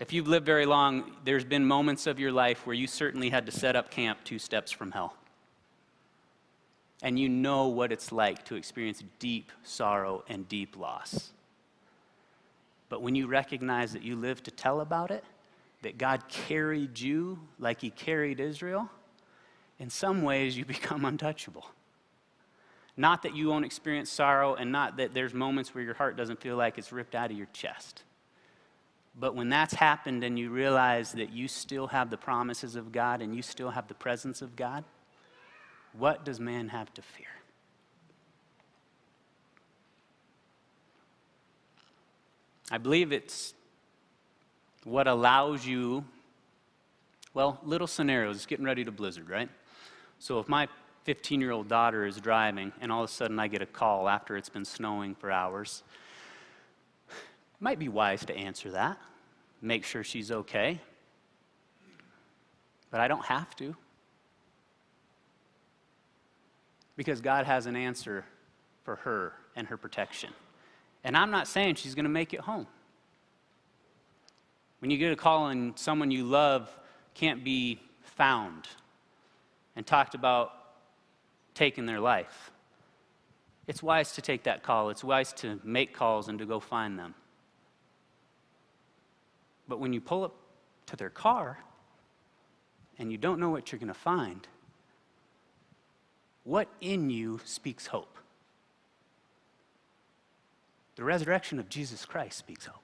If 0.00 0.12
you've 0.12 0.28
lived 0.28 0.46
very 0.46 0.66
long, 0.66 1.12
there's 1.24 1.44
been 1.44 1.66
moments 1.66 2.06
of 2.06 2.18
your 2.18 2.32
life 2.32 2.66
where 2.66 2.74
you 2.74 2.86
certainly 2.86 3.30
had 3.30 3.46
to 3.46 3.52
set 3.52 3.74
up 3.76 3.90
camp 3.90 4.20
two 4.24 4.38
steps 4.38 4.70
from 4.70 4.92
hell 4.92 5.14
and 7.02 7.18
you 7.18 7.28
know 7.28 7.68
what 7.68 7.92
it's 7.92 8.10
like 8.10 8.44
to 8.46 8.56
experience 8.56 9.02
deep 9.18 9.52
sorrow 9.62 10.24
and 10.28 10.48
deep 10.48 10.76
loss. 10.76 11.30
But 12.88 13.02
when 13.02 13.14
you 13.14 13.26
recognize 13.26 13.92
that 13.92 14.02
you 14.02 14.16
live 14.16 14.42
to 14.44 14.50
tell 14.50 14.80
about 14.80 15.10
it, 15.10 15.24
that 15.82 15.96
God 15.96 16.28
carried 16.28 16.98
you 16.98 17.38
like 17.58 17.80
He 17.80 17.90
carried 17.90 18.40
Israel, 18.40 18.90
in 19.78 19.90
some 19.90 20.22
ways 20.22 20.56
you 20.56 20.64
become 20.64 21.04
untouchable. 21.04 21.66
Not 22.96 23.22
that 23.22 23.36
you 23.36 23.48
won't 23.48 23.64
experience 23.64 24.10
sorrow, 24.10 24.54
and 24.54 24.72
not 24.72 24.96
that 24.96 25.14
there's 25.14 25.32
moments 25.32 25.72
where 25.72 25.84
your 25.84 25.94
heart 25.94 26.16
doesn't 26.16 26.40
feel 26.40 26.56
like 26.56 26.78
it's 26.78 26.90
ripped 26.90 27.14
out 27.14 27.30
of 27.30 27.36
your 27.36 27.46
chest. 27.52 28.02
But 29.20 29.34
when 29.34 29.48
that's 29.48 29.74
happened 29.74 30.22
and 30.22 30.38
you 30.38 30.50
realize 30.50 31.12
that 31.12 31.32
you 31.32 31.48
still 31.48 31.88
have 31.88 32.10
the 32.10 32.16
promises 32.16 32.76
of 32.76 32.92
God 32.92 33.20
and 33.20 33.34
you 33.34 33.42
still 33.42 33.70
have 33.70 33.88
the 33.88 33.94
presence 33.94 34.42
of 34.42 34.54
God, 34.54 34.84
what 35.92 36.24
does 36.24 36.38
man 36.38 36.68
have 36.68 36.92
to 36.94 37.02
fear? 37.02 37.26
I 42.70 42.78
believe 42.78 43.12
it's 43.12 43.54
what 44.84 45.08
allows 45.08 45.66
you, 45.66 46.04
well, 47.34 47.58
little 47.64 47.86
scenarios. 47.86 48.36
It's 48.36 48.46
getting 48.46 48.66
ready 48.66 48.84
to 48.84 48.92
blizzard, 48.92 49.28
right? 49.28 49.48
So 50.18 50.38
if 50.38 50.48
my 50.48 50.68
15 51.04 51.40
year 51.40 51.50
old 51.50 51.68
daughter 51.68 52.04
is 52.04 52.18
driving 52.18 52.72
and 52.80 52.92
all 52.92 53.02
of 53.02 53.10
a 53.10 53.12
sudden 53.12 53.38
I 53.38 53.48
get 53.48 53.62
a 53.62 53.66
call 53.66 54.08
after 54.08 54.36
it's 54.36 54.50
been 54.50 54.64
snowing 54.64 55.14
for 55.14 55.30
hours, 55.30 55.82
might 57.60 57.78
be 57.78 57.88
wise 57.88 58.24
to 58.26 58.36
answer 58.36 58.70
that, 58.72 58.98
make 59.60 59.84
sure 59.84 60.04
she's 60.04 60.30
okay. 60.30 60.80
But 62.90 63.00
I 63.00 63.08
don't 63.08 63.24
have 63.24 63.54
to. 63.56 63.76
because 66.98 67.20
God 67.20 67.46
has 67.46 67.66
an 67.66 67.76
answer 67.76 68.24
for 68.82 68.96
her 68.96 69.32
and 69.54 69.68
her 69.68 69.78
protection. 69.78 70.30
And 71.04 71.16
I'm 71.16 71.30
not 71.30 71.46
saying 71.46 71.76
she's 71.76 71.94
going 71.94 72.04
to 72.04 72.10
make 72.10 72.34
it 72.34 72.40
home. 72.40 72.66
When 74.80 74.90
you 74.90 74.98
get 74.98 75.12
a 75.12 75.16
call 75.16 75.46
and 75.46 75.78
someone 75.78 76.10
you 76.10 76.24
love 76.24 76.68
can't 77.14 77.44
be 77.44 77.80
found 78.02 78.66
and 79.76 79.86
talked 79.86 80.16
about 80.16 80.52
taking 81.54 81.86
their 81.86 82.00
life, 82.00 82.50
it's 83.68 83.82
wise 83.82 84.12
to 84.14 84.20
take 84.20 84.42
that 84.42 84.64
call. 84.64 84.90
It's 84.90 85.04
wise 85.04 85.32
to 85.34 85.60
make 85.62 85.94
calls 85.94 86.28
and 86.28 86.38
to 86.40 86.46
go 86.46 86.58
find 86.58 86.98
them. 86.98 87.14
But 89.68 89.80
when 89.80 89.92
you 89.92 90.00
pull 90.00 90.24
up 90.24 90.34
to 90.86 90.96
their 90.96 91.10
car 91.10 91.58
and 92.98 93.12
you 93.12 93.18
don't 93.18 93.38
know 93.38 93.50
what 93.50 93.70
you're 93.70 93.78
going 93.78 93.88
to 93.88 93.94
find, 93.94 94.46
what 96.44 96.68
in 96.80 97.10
you 97.10 97.40
speaks 97.44 97.86
hope? 97.86 98.16
The 100.96 101.04
resurrection 101.04 101.58
of 101.58 101.68
Jesus 101.68 102.04
Christ 102.04 102.38
speaks 102.38 102.66
hope. 102.66 102.82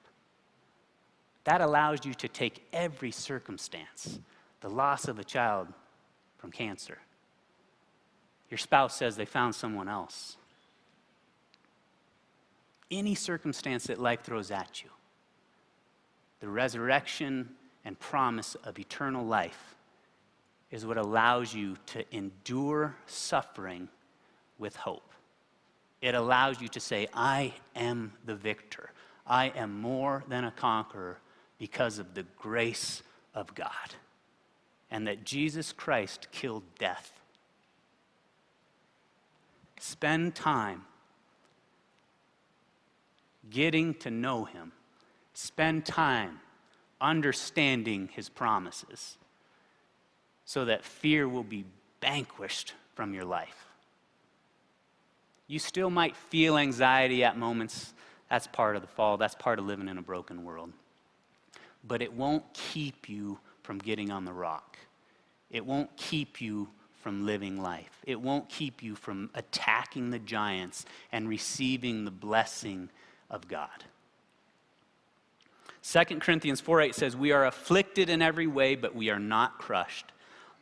That 1.45 1.61
allows 1.61 2.05
you 2.05 2.15
to 2.15 2.29
take 2.29 2.67
every 2.73 3.11
circumstance 3.11 4.19
the 4.61 4.71
loss 4.71 5.09
of 5.09 5.19
a 5.19 5.25
child 5.25 5.69
from 6.39 6.51
cancer, 6.51 6.99
your 8.51 8.59
spouse 8.59 8.97
says 8.97 9.17
they 9.17 9.25
found 9.25 9.55
someone 9.55 9.89
else, 9.89 10.37
any 12.91 13.15
circumstance 13.15 13.85
that 13.85 14.01
life 14.01 14.23
throws 14.23 14.51
at 14.51 14.83
you, 14.83 14.91
the 16.45 16.51
resurrection 16.51 17.49
and 17.87 17.99
promise 17.99 18.55
of 18.65 18.79
eternal 18.79 19.25
life 19.25 19.77
is 20.71 20.85
what 20.85 20.99
allows 20.99 21.55
you 21.55 21.75
to 21.87 22.05
endure 22.15 22.95
suffering 23.07 23.89
with 24.59 24.77
hope. 24.77 25.11
It 26.03 26.15
allows 26.15 26.61
you 26.61 26.69
to 26.69 26.81
say, 26.81 27.09
I 27.15 27.55
am 27.75 28.13
the 28.27 28.35
victor. 28.35 28.91
I 29.27 29.55
am 29.57 29.81
more 29.81 30.23
than 30.29 30.45
a 30.45 30.51
conqueror 30.51 31.17
because 31.59 31.99
of 31.99 32.13
the 32.13 32.25
grace 32.37 33.03
of 33.35 33.55
God. 33.55 33.95
And 34.91 35.07
that 35.07 35.25
Jesus 35.25 35.73
Christ 35.73 36.29
killed 36.31 36.65
death. 36.79 37.11
Spend 39.81 40.35
time 40.35 40.85
getting 43.49 43.95
to 43.95 44.11
know 44.11 44.45
Him. 44.45 44.73
Spend 45.35 45.85
time 45.85 46.41
understanding 47.01 48.09
His 48.13 48.29
promises 48.29 49.19
so 50.45 50.65
that 50.65 50.85
fear 50.85 51.29
will 51.29 51.45
be 51.45 51.65
vanquished 52.01 52.75
from 52.95 53.13
your 53.13 53.25
life. 53.25 53.67
You 55.47 55.59
still 55.59 55.91
might 55.91 56.17
feel 56.17 56.57
anxiety 56.57 57.25
at 57.25 57.37
moments. 57.37 57.93
That's 58.31 58.47
part 58.47 58.77
of 58.77 58.83
the 58.83 58.89
fall, 58.89 59.17
that's 59.17 59.35
part 59.35 59.59
of 59.59 59.67
living 59.67 59.89
in 59.89 59.99
a 59.99 60.03
broken 60.03 60.45
world. 60.45 60.73
But 61.87 62.01
it 62.01 62.13
won't 62.13 62.45
keep 62.55 63.09
you 63.09 63.39
from 63.63 63.79
getting 63.79 64.11
on 64.11 64.25
the 64.25 64.33
rock. 64.33 64.79
It 65.51 65.65
won't 65.65 65.95
keep 65.97 66.41
you 66.41 66.69
from 67.03 67.27
living 67.27 67.61
life. 67.61 68.03
It 68.07 68.21
won't 68.21 68.49
keep 68.49 68.83
you 68.83 68.95
from 68.95 69.31
attacking 69.35 70.11
the 70.11 70.19
giants 70.19 70.87
and 71.13 71.29
receiving 71.29 72.05
the 72.05 72.11
blessing 72.11 72.89
of 73.31 73.47
God. 73.47 73.85
2 75.87 76.05
Corinthians 76.19 76.63
4 76.63 76.81
8 76.81 76.95
says, 76.95 77.17
We 77.17 77.33
are 77.33 77.45
afflicted 77.45 78.09
in 78.09 78.23
every 78.23 78.47
way, 78.47 78.75
but 78.75 78.95
we 78.95 79.11
are 79.11 79.19
not 79.19 79.59
crushed. 79.59 80.13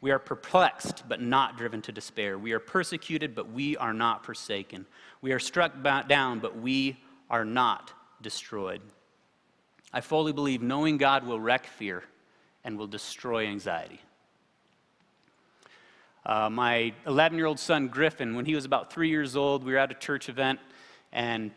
We 0.01 0.11
are 0.11 0.19
perplexed, 0.19 1.05
but 1.09 1.21
not 1.21 1.57
driven 1.57 1.81
to 1.83 1.93
despair. 1.93 2.37
We 2.37 2.53
are 2.53 2.59
persecuted, 2.59 3.37
but 3.37 3.49
we 3.53 3.77
are 3.77 3.95
not 3.95 4.27
forsaken. 4.27 4.85
We 5.21 5.31
are 5.33 5.39
struck 5.39 5.81
down, 6.09 6.41
but 6.41 6.59
we 6.59 6.99
are 7.31 7.45
not 7.45 7.93
destroyed. 8.21 8.83
I 9.93 10.01
fully 10.01 10.33
believe 10.33 10.61
knowing 10.61 10.97
God 10.97 11.25
will 11.25 11.39
wreck 11.39 11.67
fear 11.67 12.03
and 12.65 12.77
will 12.77 12.89
destroy 12.89 13.47
anxiety. 13.47 14.01
Uh, 16.27 16.51
my 16.51 16.93
11 17.07 17.39
year 17.39 17.47
old 17.47 17.61
son, 17.61 17.87
Griffin, 17.87 18.35
when 18.35 18.45
he 18.45 18.57
was 18.57 18.65
about 18.65 18.93
three 18.93 19.09
years 19.09 19.37
old, 19.37 19.63
we 19.63 19.73
were 19.73 19.79
at 19.79 19.93
a 19.93 19.95
church 19.95 20.29
event 20.29 20.59
and 21.13 21.53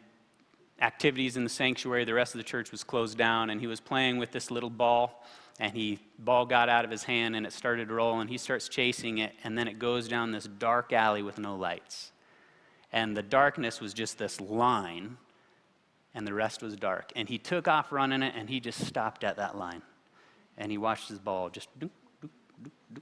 activities 0.82 1.38
in 1.38 1.43
the 1.43 1.49
sanctuary, 1.49 2.05
the 2.05 2.13
rest 2.13 2.34
of 2.34 2.39
the 2.39 2.43
church 2.43 2.71
was 2.71 2.84
closed 2.84 3.17
down, 3.17 3.49
and 3.49 3.61
he 3.61 3.67
was 3.67 3.80
playing 3.80 4.17
with 4.17 4.32
this 4.32 4.51
little 4.51 4.69
ball 4.69 5.23
and 5.59 5.76
he 5.76 5.99
ball 6.19 6.45
got 6.45 6.69
out 6.69 6.84
of 6.84 6.91
his 6.91 7.03
hand 7.03 7.36
and 7.36 7.45
it 7.45 7.53
started 7.53 7.88
to 7.88 7.93
roll. 7.93 8.19
And 8.19 8.30
He 8.30 8.38
starts 8.38 8.67
chasing 8.67 9.19
it, 9.19 9.34
and 9.43 9.57
then 9.57 9.67
it 9.67 9.80
goes 9.80 10.07
down 10.07 10.32
this 10.32 10.45
dark 10.45 10.91
alley 10.91 11.21
with 11.21 11.38
no 11.38 11.55
lights. 11.55 12.11
And 12.91 13.15
the 13.15 13.23
darkness 13.23 13.82
was 13.82 13.93
just 13.93 14.17
this 14.17 14.39
line, 14.39 15.17
and 16.13 16.26
the 16.26 16.34
rest 16.34 16.61
was 16.61 16.76
dark. 16.76 17.11
And 17.15 17.28
he 17.28 17.38
took 17.38 17.67
off 17.67 17.91
running 17.91 18.21
it, 18.21 18.34
and 18.38 18.49
he 18.49 18.59
just 18.59 18.86
stopped 18.86 19.23
at 19.23 19.38
that 19.38 19.57
line. 19.57 19.82
And 20.57 20.71
he 20.71 20.78
watched 20.78 21.09
his 21.09 21.19
ball 21.19 21.49
just 21.49 21.67
doop, 21.80 21.89
doop, 22.21 22.30
doop, 22.93 23.01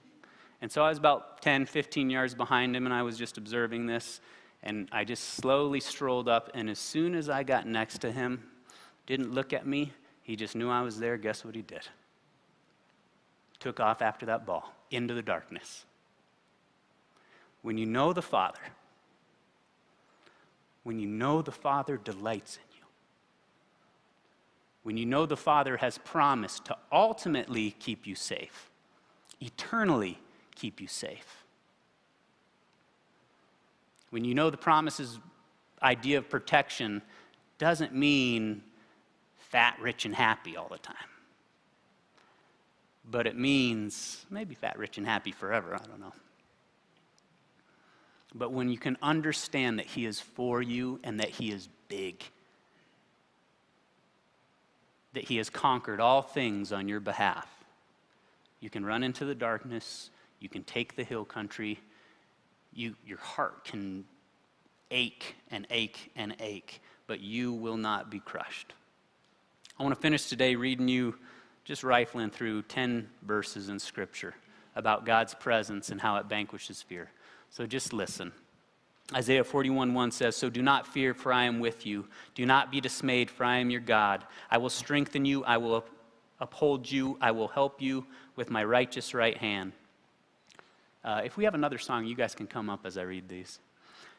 And 0.61 0.71
so 0.71 0.83
I 0.83 0.89
was 0.89 0.97
about 0.97 1.41
10, 1.41 1.65
15 1.65 2.09
yards 2.09 2.33
behind 2.33 2.75
him, 2.75 2.85
and 2.85 2.93
I 2.93 3.03
was 3.03 3.17
just 3.17 3.37
observing 3.37 3.85
this. 3.85 4.19
And 4.63 4.87
I 4.93 5.03
just 5.03 5.35
slowly 5.35 5.81
strolled 5.81 6.29
up, 6.29 6.49
and 6.53 6.69
as 6.69 6.79
soon 6.79 7.15
as 7.15 7.29
I 7.29 7.43
got 7.43 7.67
next 7.67 7.99
to 7.99 8.11
him, 8.11 8.43
didn't 9.05 9.33
look 9.33 9.51
at 9.51 9.67
me, 9.67 9.91
he 10.21 10.37
just 10.37 10.55
knew 10.55 10.69
I 10.69 10.81
was 10.81 10.97
there. 10.97 11.17
Guess 11.17 11.43
what 11.43 11.53
he 11.53 11.61
did? 11.61 11.85
Took 13.59 13.81
off 13.81 14.01
after 14.01 14.25
that 14.25 14.45
ball 14.45 14.73
into 14.89 15.13
the 15.13 15.21
darkness. 15.21 15.83
When 17.61 17.77
you 17.77 17.85
know 17.85 18.13
the 18.13 18.21
Father, 18.21 18.59
when 20.83 20.97
you 20.97 21.07
know 21.07 21.41
the 21.41 21.51
Father 21.51 21.97
delights 21.97 22.55
in 22.57 22.77
you, 22.77 22.85
when 24.83 24.95
you 24.95 25.05
know 25.05 25.25
the 25.25 25.37
Father 25.37 25.77
has 25.77 25.97
promised 25.97 26.65
to 26.65 26.77
ultimately 26.91 27.71
keep 27.79 28.07
you 28.07 28.15
safe, 28.15 28.69
eternally 29.41 30.19
keep 30.55 30.79
you 30.79 30.87
safe, 30.87 31.42
when 34.13 34.23
you 34.23 34.35
know 34.35 34.51
the 34.51 34.57
promise's 34.57 35.17
idea 35.81 36.19
of 36.19 36.29
protection 36.29 37.01
doesn't 37.57 37.95
mean 37.95 38.61
fat, 39.49 39.75
rich, 39.81 40.05
and 40.05 40.13
happy 40.13 40.55
all 40.55 40.67
the 40.67 40.77
time. 40.77 40.95
But 43.09 43.25
it 43.25 43.35
means 43.35 44.23
maybe 44.29 44.53
fat, 44.53 44.77
rich, 44.77 44.99
and 44.99 45.07
happy 45.07 45.31
forever. 45.31 45.73
I 45.73 45.79
don't 45.79 45.99
know. 45.99 46.13
But 48.35 48.51
when 48.51 48.69
you 48.69 48.77
can 48.77 48.99
understand 49.01 49.79
that 49.79 49.87
He 49.87 50.05
is 50.05 50.19
for 50.19 50.61
you 50.61 50.99
and 51.03 51.19
that 51.19 51.29
He 51.29 51.51
is 51.51 51.67
big, 51.87 52.23
that 55.13 55.23
He 55.23 55.37
has 55.37 55.49
conquered 55.49 55.99
all 55.99 56.21
things 56.21 56.71
on 56.71 56.87
your 56.87 56.99
behalf, 56.99 57.47
you 58.59 58.69
can 58.69 58.85
run 58.85 59.01
into 59.01 59.25
the 59.25 59.33
darkness, 59.33 60.11
you 60.39 60.49
can 60.49 60.63
take 60.63 60.95
the 60.95 61.03
hill 61.03 61.25
country, 61.25 61.79
you, 62.75 62.95
your 63.05 63.19
heart 63.19 63.65
can 63.65 64.05
ache 64.91 65.35
and 65.51 65.65
ache 65.69 66.11
and 66.15 66.35
ache, 66.39 66.81
but 67.07 67.19
you 67.19 67.53
will 67.53 67.77
not 67.77 68.09
be 68.09 68.19
crushed. 68.19 68.73
I 69.79 69.83
want 69.83 69.95
to 69.95 70.01
finish 70.01 70.27
today 70.27 70.55
reading 70.55 70.87
you, 70.87 71.15
just 71.65 71.83
rifling 71.83 72.29
through 72.29 72.63
10 72.63 73.09
verses 73.23 73.69
in 73.69 73.79
Scripture 73.79 74.35
about 74.75 75.05
God's 75.05 75.33
presence 75.33 75.89
and 75.89 75.99
how 75.99 76.17
it 76.17 76.25
vanquishes 76.25 76.81
fear. 76.81 77.09
So 77.49 77.65
just 77.65 77.93
listen. 77.93 78.31
Isaiah 79.13 79.43
41 79.43 79.93
1 79.93 80.11
says, 80.11 80.35
So 80.35 80.49
do 80.49 80.61
not 80.61 80.87
fear, 80.87 81.13
for 81.13 81.33
I 81.33 81.43
am 81.43 81.59
with 81.59 81.85
you. 81.85 82.07
Do 82.35 82.45
not 82.45 82.71
be 82.71 82.81
dismayed, 82.81 83.29
for 83.29 83.43
I 83.43 83.57
am 83.57 83.69
your 83.69 83.81
God. 83.81 84.23
I 84.49 84.57
will 84.57 84.69
strengthen 84.69 85.25
you, 85.25 85.43
I 85.43 85.57
will 85.57 85.85
uphold 86.39 86.89
you, 86.89 87.17
I 87.21 87.31
will 87.31 87.47
help 87.47 87.81
you 87.81 88.05
with 88.35 88.49
my 88.49 88.63
righteous 88.63 89.13
right 89.13 89.37
hand. 89.37 89.73
Uh, 91.03 91.21
if 91.23 91.35
we 91.37 91.43
have 91.43 91.53
another 91.53 91.77
song, 91.77 92.05
you 92.05 92.15
guys 92.15 92.33
can 92.33 92.47
come 92.47 92.69
up 92.69 92.85
as 92.85 92.97
I 92.97 93.01
read 93.01 93.27
these. 93.27 93.59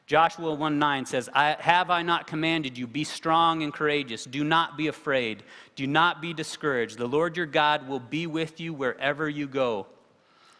Joshua 0.06 0.52
1 0.52 0.78
9 0.78 1.06
says, 1.06 1.30
I, 1.32 1.56
Have 1.58 1.90
I 1.90 2.02
not 2.02 2.26
commanded 2.26 2.76
you? 2.76 2.86
Be 2.86 3.04
strong 3.04 3.62
and 3.62 3.72
courageous. 3.72 4.24
Do 4.24 4.44
not 4.44 4.76
be 4.76 4.88
afraid. 4.88 5.42
Do 5.76 5.86
not 5.86 6.20
be 6.20 6.34
discouraged. 6.34 6.98
The 6.98 7.06
Lord 7.06 7.36
your 7.36 7.46
God 7.46 7.88
will 7.88 8.00
be 8.00 8.26
with 8.26 8.60
you 8.60 8.74
wherever 8.74 9.28
you 9.28 9.46
go. 9.46 9.86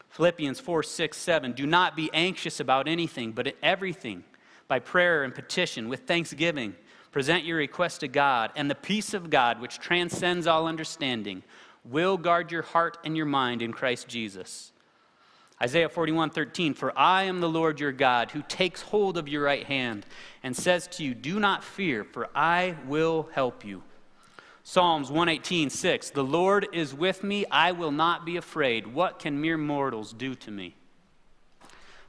Philippians 0.09 0.59
4 0.59 0.81
6 0.81 1.15
7. 1.15 1.51
Do 1.51 1.67
not 1.67 1.95
be 1.95 2.09
anxious 2.11 2.59
about 2.59 2.87
anything, 2.87 3.33
but 3.33 3.55
everything, 3.61 4.23
by 4.67 4.79
prayer 4.79 5.23
and 5.23 5.35
petition, 5.35 5.89
with 5.89 6.01
thanksgiving, 6.01 6.73
present 7.11 7.45
your 7.45 7.57
request 7.57 7.99
to 7.99 8.07
God, 8.07 8.51
and 8.55 8.69
the 8.69 8.75
peace 8.75 9.13
of 9.13 9.29
God, 9.29 9.61
which 9.61 9.77
transcends 9.77 10.47
all 10.47 10.67
understanding, 10.67 11.43
will 11.83 12.17
guard 12.17 12.51
your 12.51 12.63
heart 12.63 12.97
and 13.03 13.15
your 13.15 13.27
mind 13.27 13.61
in 13.61 13.71
Christ 13.71 14.07
Jesus. 14.07 14.71
Isaiah 15.61 15.87
41 15.87 16.31
13, 16.31 16.73
For 16.73 16.97
I 16.97 17.23
am 17.23 17.39
the 17.39 17.49
Lord 17.49 17.79
your 17.79 17.93
God, 17.93 18.31
who 18.31 18.41
takes 18.41 18.81
hold 18.81 19.17
of 19.17 19.29
your 19.29 19.43
right 19.43 19.65
hand 19.65 20.05
and 20.43 20.55
says 20.55 20.87
to 20.87 21.03
you, 21.03 21.13
Do 21.13 21.39
not 21.39 21.63
fear, 21.63 22.03
for 22.03 22.29
I 22.35 22.75
will 22.85 23.29
help 23.33 23.63
you. 23.63 23.83
Psalms 24.63 25.09
118 25.09 25.69
6, 25.69 26.09
The 26.09 26.23
Lord 26.23 26.67
is 26.73 26.93
with 26.93 27.23
me, 27.23 27.45
I 27.49 27.71
will 27.71 27.91
not 27.91 28.25
be 28.25 28.35
afraid. 28.35 28.87
What 28.87 29.19
can 29.19 29.39
mere 29.39 29.57
mortals 29.57 30.11
do 30.11 30.35
to 30.35 30.51
me? 30.51 30.75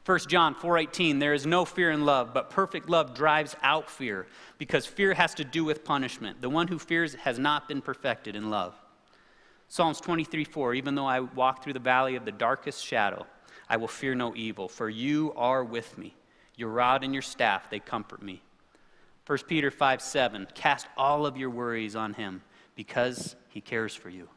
1 0.04 0.18
John 0.28 0.54
4:18 0.54 1.18
There 1.18 1.34
is 1.34 1.46
no 1.46 1.64
fear 1.64 1.90
in 1.90 2.04
love, 2.04 2.32
but 2.32 2.48
perfect 2.48 2.88
love 2.88 3.14
drives 3.14 3.54
out 3.62 3.90
fear, 3.90 4.26
because 4.56 4.86
fear 4.86 5.14
has 5.14 5.34
to 5.34 5.44
do 5.44 5.64
with 5.64 5.84
punishment. 5.84 6.40
The 6.40 6.48
one 6.48 6.68
who 6.68 6.78
fears 6.78 7.14
has 7.14 7.38
not 7.38 7.68
been 7.68 7.82
perfected 7.82 8.34
in 8.34 8.48
love. 8.48 8.74
Psalms 9.68 10.00
23:4 10.00 10.74
Even 10.74 10.94
though 10.94 11.06
I 11.06 11.20
walk 11.20 11.62
through 11.62 11.72
the 11.72 11.78
valley 11.78 12.16
of 12.16 12.24
the 12.24 12.32
darkest 12.32 12.84
shadow, 12.84 13.26
I 13.68 13.76
will 13.76 13.88
fear 13.88 14.14
no 14.14 14.34
evil, 14.36 14.68
for 14.68 14.88
you 14.88 15.32
are 15.36 15.64
with 15.64 15.98
me. 15.98 16.14
Your 16.56 16.70
rod 16.70 17.04
and 17.04 17.12
your 17.12 17.22
staff, 17.22 17.68
they 17.68 17.80
comfort 17.80 18.22
me. 18.22 18.42
1 19.26 19.38
Peter 19.48 19.70
5 19.70 20.00
7, 20.00 20.46
cast 20.54 20.86
all 20.96 21.26
of 21.26 21.36
your 21.36 21.50
worries 21.50 21.96
on 21.96 22.14
him 22.14 22.42
because 22.76 23.34
he 23.48 23.60
cares 23.60 23.94
for 23.94 24.08
you. 24.08 24.28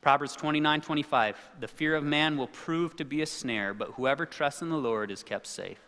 Proverbs 0.00 0.34
29 0.36 0.80
25, 0.80 1.36
the 1.60 1.68
fear 1.68 1.94
of 1.94 2.04
man 2.04 2.36
will 2.36 2.48
prove 2.48 2.96
to 2.96 3.04
be 3.04 3.22
a 3.22 3.26
snare, 3.26 3.74
but 3.74 3.92
whoever 3.92 4.26
trusts 4.26 4.62
in 4.62 4.68
the 4.68 4.76
Lord 4.76 5.10
is 5.10 5.22
kept 5.22 5.46
safe. 5.46 5.80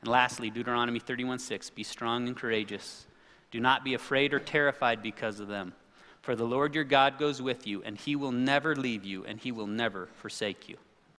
And 0.00 0.10
lastly, 0.10 0.50
Deuteronomy 0.50 0.98
31 0.98 1.38
6, 1.38 1.70
be 1.70 1.82
strong 1.82 2.26
and 2.26 2.36
courageous. 2.36 3.06
Do 3.50 3.60
not 3.60 3.84
be 3.84 3.94
afraid 3.94 4.34
or 4.34 4.38
terrified 4.38 5.02
because 5.02 5.40
of 5.40 5.48
them. 5.48 5.74
For 6.20 6.34
the 6.34 6.44
Lord 6.44 6.74
your 6.74 6.84
God 6.84 7.18
goes 7.18 7.40
with 7.40 7.66
you, 7.66 7.82
and 7.84 7.96
he 7.96 8.16
will 8.16 8.32
never 8.32 8.74
leave 8.74 9.04
you, 9.04 9.24
and 9.24 9.38
he 9.38 9.52
will 9.52 9.66
never 9.66 10.08
forsake 10.14 10.68
you. 10.68 10.76